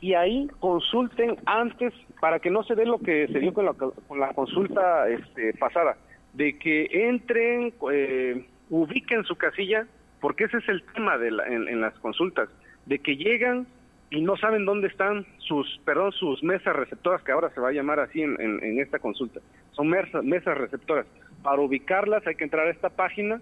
[0.00, 3.74] y ahí consulten antes para que no se dé lo que se dio con la,
[3.74, 5.96] con la consulta este, pasada
[6.32, 9.86] de que entren eh, ubiquen su casilla
[10.20, 12.48] porque ese es el tema de en, las consultas
[12.86, 13.66] de que llegan
[14.10, 17.72] y no saben dónde están sus perdón sus mesas receptoras que ahora se va a
[17.72, 19.40] llamar así en, en esta consulta.
[19.72, 21.06] Son mesas receptoras.
[21.42, 23.40] Para ubicarlas hay que entrar a esta página,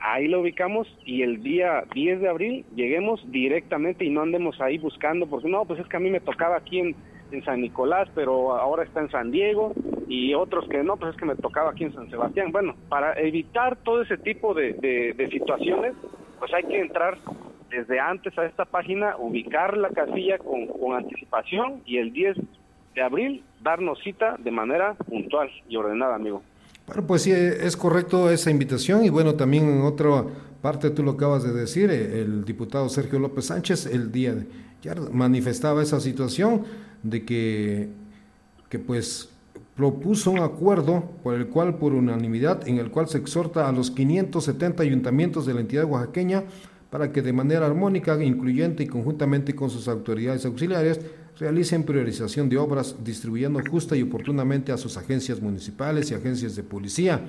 [0.00, 4.78] ahí la ubicamos y el día 10 de abril lleguemos directamente y no andemos ahí
[4.78, 6.96] buscando, porque no, pues es que a mí me tocaba aquí en,
[7.44, 9.72] San Nicolás, pero ahora está en San Diego
[10.08, 12.52] y otros que no, pues es que me tocaba aquí en San Sebastián.
[12.52, 15.92] Bueno, para evitar todo ese tipo de, de situaciones,
[16.38, 17.18] pues hay que entrar
[17.70, 22.36] desde antes a esta página, ubicar la casilla con, con anticipación y el 10
[22.94, 26.42] de abril darnos cita de manera puntual y ordenada, amigo.
[26.86, 30.24] Bueno, pues sí, es correcto esa invitación y bueno, también en otra
[30.62, 34.46] parte tú lo acabas de decir, eh, el diputado Sergio López Sánchez el día de
[34.82, 36.62] ya manifestaba esa situación
[37.02, 37.88] de que,
[38.68, 39.30] que pues
[39.74, 43.90] propuso un acuerdo por el cual por unanimidad en el cual se exhorta a los
[43.90, 46.44] 570 ayuntamientos de la entidad oaxaqueña
[46.90, 51.00] para que de manera armónica, incluyente y conjuntamente con sus autoridades auxiliares
[51.38, 56.62] realicen priorización de obras distribuyendo justa y oportunamente a sus agencias municipales y agencias de
[56.62, 57.26] policía.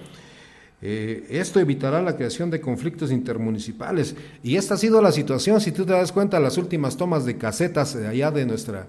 [0.81, 4.15] Eh, esto evitará la creación de conflictos intermunicipales.
[4.43, 7.37] Y esta ha sido la situación, si tú te das cuenta, las últimas tomas de
[7.37, 8.87] casetas allá de nuestra,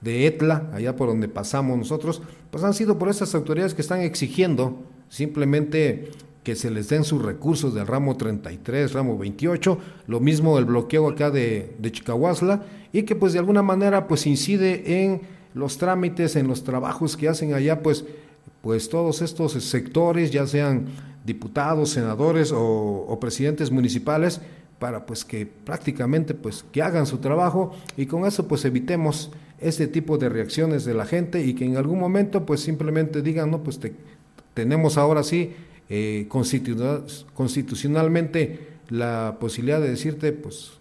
[0.00, 4.00] de Etla, allá por donde pasamos nosotros, pues han sido por esas autoridades que están
[4.00, 6.10] exigiendo simplemente
[6.48, 11.06] que se les den sus recursos del ramo 33, ramo 28, lo mismo el bloqueo
[11.06, 15.20] acá de, de Chicahuasla, y que pues de alguna manera pues incide en
[15.52, 18.06] los trámites, en los trabajos que hacen allá, pues,
[18.62, 20.86] pues todos estos sectores, ya sean
[21.22, 24.40] diputados, senadores o, presidentes municipales,
[24.78, 29.86] para pues que prácticamente pues que hagan su trabajo y con eso pues evitemos este
[29.86, 33.62] tipo de reacciones de la gente y que en algún momento pues simplemente digan, no,
[33.62, 33.92] pues te,
[34.54, 35.52] tenemos ahora sí
[35.88, 40.80] eh, constitucionalmente la posibilidad de decirte, pues,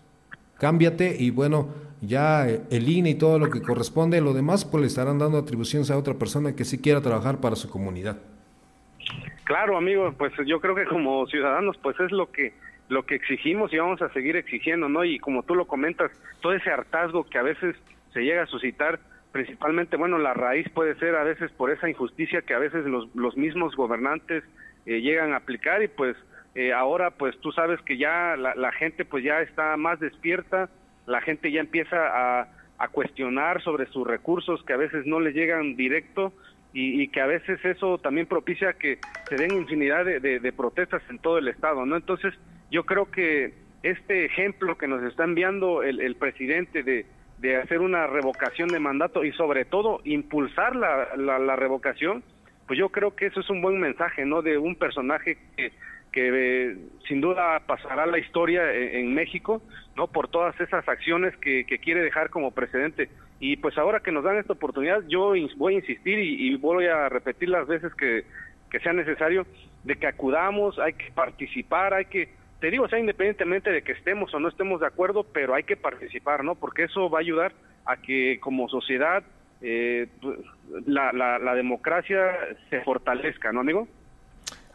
[0.60, 1.70] cámbiate y bueno,
[2.02, 5.92] ya el INE y todo lo que corresponde, lo demás, pues le estarán dando atribuciones
[5.92, 8.18] a otra persona que sí quiera trabajar para su comunidad.
[9.44, 12.54] Claro, amigo, pues yo creo que como ciudadanos, pues es lo que
[12.90, 15.04] lo que exigimos y vamos a seguir exigiendo, ¿no?
[15.04, 16.10] Y como tú lo comentas,
[16.42, 17.76] todo ese hartazgo que a veces
[18.14, 19.00] se llega a suscitar,
[19.34, 23.14] principalmente, bueno, la raíz puede ser a veces por esa injusticia que a veces los,
[23.14, 24.44] los mismos gobernantes
[24.88, 26.18] eh, llegan a aplicar y pues
[26.56, 30.70] eh, ahora pues tú sabes que ya la, gente pues ya está más despierta,
[31.06, 32.48] la gente ya empieza a,
[32.80, 36.34] a cuestionar sobre sus recursos que a veces no le llegan directo
[36.74, 41.40] y, que a veces eso también propicia que se den infinidad de, protestas en todo
[41.40, 41.96] el estado, ¿no?
[41.96, 42.34] Entonces
[42.70, 47.06] yo creo que este ejemplo que nos está enviando el, presidente de,
[47.40, 52.24] de, hacer una revocación de mandato y sobre todo impulsar la, la revocación,
[52.68, 54.42] pues yo creo que eso es un buen mensaje, ¿no?
[54.42, 55.72] De un personaje que,
[56.12, 56.78] que eh,
[57.08, 59.62] sin duda pasará la historia en, México,
[59.96, 60.08] ¿no?
[60.08, 63.10] Por todas esas acciones que, quiere dejar como precedente.
[63.40, 67.08] Y pues ahora que nos dan esta oportunidad, yo voy a insistir y, voy a
[67.08, 68.26] repetir las veces que,
[68.70, 69.48] que sea necesario,
[69.86, 72.30] de que acudamos, hay que participar, hay que,
[72.60, 75.64] te digo, o sea, independientemente de que estemos o no estemos de acuerdo, pero hay
[75.64, 76.56] que participar, ¿no?
[76.56, 77.54] Porque eso va a ayudar
[77.86, 79.24] a que como sociedad
[79.62, 80.08] eh,
[80.86, 82.18] la, la, democracia
[82.70, 83.88] se fortalezca, ¿no, amigo?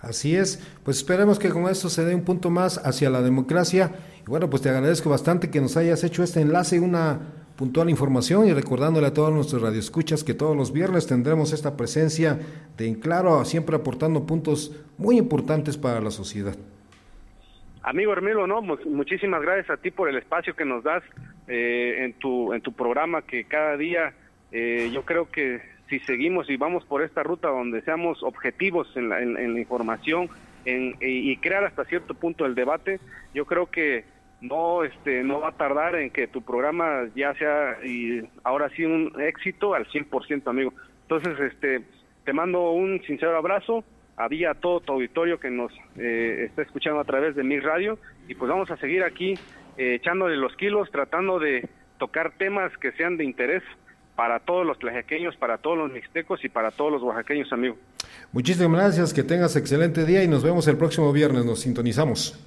[0.01, 3.93] Así es, pues esperemos que con esto se dé un punto más hacia la democracia.
[4.21, 7.21] Y bueno, pues te agradezco bastante que nos hayas hecho este enlace, una
[7.57, 12.39] puntual información y recordándole a todos nuestros radioescuchas que todos los viernes tendremos esta presencia
[12.77, 16.57] de En Claro, siempre aportando puntos muy importantes para la sociedad.
[17.85, 21.03] Amigo Hermelo, no, muchísimas gracias a ti por el espacio que nos das
[21.49, 24.15] eh, en tu en tu programa que cada día
[24.53, 29.09] eh, yo creo que si seguimos y vamos por esta ruta donde seamos objetivos en
[29.09, 30.29] la, en, la información
[30.65, 33.01] en, y crear hasta cierto punto el debate,
[33.35, 34.05] yo creo que
[34.41, 38.85] no este no va a tardar en que tu programa ya sea y ahora sí
[38.85, 40.73] un éxito al 100%, amigo.
[41.03, 41.83] Entonces, este
[42.25, 43.85] te mando un sincero abrazo
[44.17, 47.99] había todo tu auditorio que nos eh, está escuchando a través de mi radio
[48.29, 49.35] y pues vamos a seguir aquí
[49.77, 51.69] eh, echándole los kilos, tratando de
[51.99, 53.63] tocar temas que sean de interés
[54.17, 57.77] para todos los tlajequeños, para todos los mixtecos y para todos los oaxaqueños, amigo.
[58.33, 62.39] Muchísimas gracias, que tengas excelente día y nos vemos el próximo viernes, nos sintonizamos.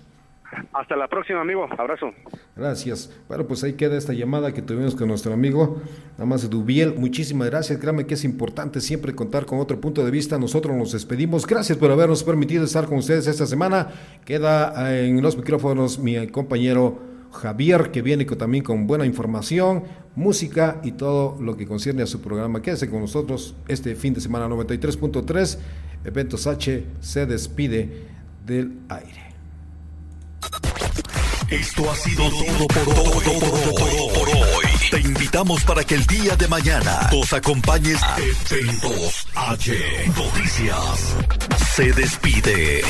[0.73, 1.67] Hasta la próxima, amigo.
[1.77, 2.11] Abrazo.
[2.55, 3.11] Gracias.
[3.27, 5.81] Bueno, pues ahí queda esta llamada que tuvimos con nuestro amigo
[6.17, 6.95] de Dubiel.
[6.95, 7.79] Muchísimas gracias.
[7.79, 10.37] Créame que es importante siempre contar con otro punto de vista.
[10.37, 11.45] Nosotros nos despedimos.
[11.45, 13.89] Gracias por habernos permitido estar con ustedes esta semana.
[14.23, 19.83] Queda eh, en los micrófonos mi compañero Javier, que viene también con buena información,
[20.15, 22.61] música y todo lo que concierne a su programa.
[22.61, 25.57] Quédese con nosotros este fin de semana 93.3.
[26.05, 28.07] Eventos H se despide
[28.45, 29.25] del aire.
[31.49, 34.65] Esto ha sido todo por, hoy.
[34.89, 38.17] Te invitamos para que el día de mañana nos acompañes a
[38.49, 39.73] Eventos H
[40.15, 41.15] Noticias.
[41.75, 42.81] Se despide.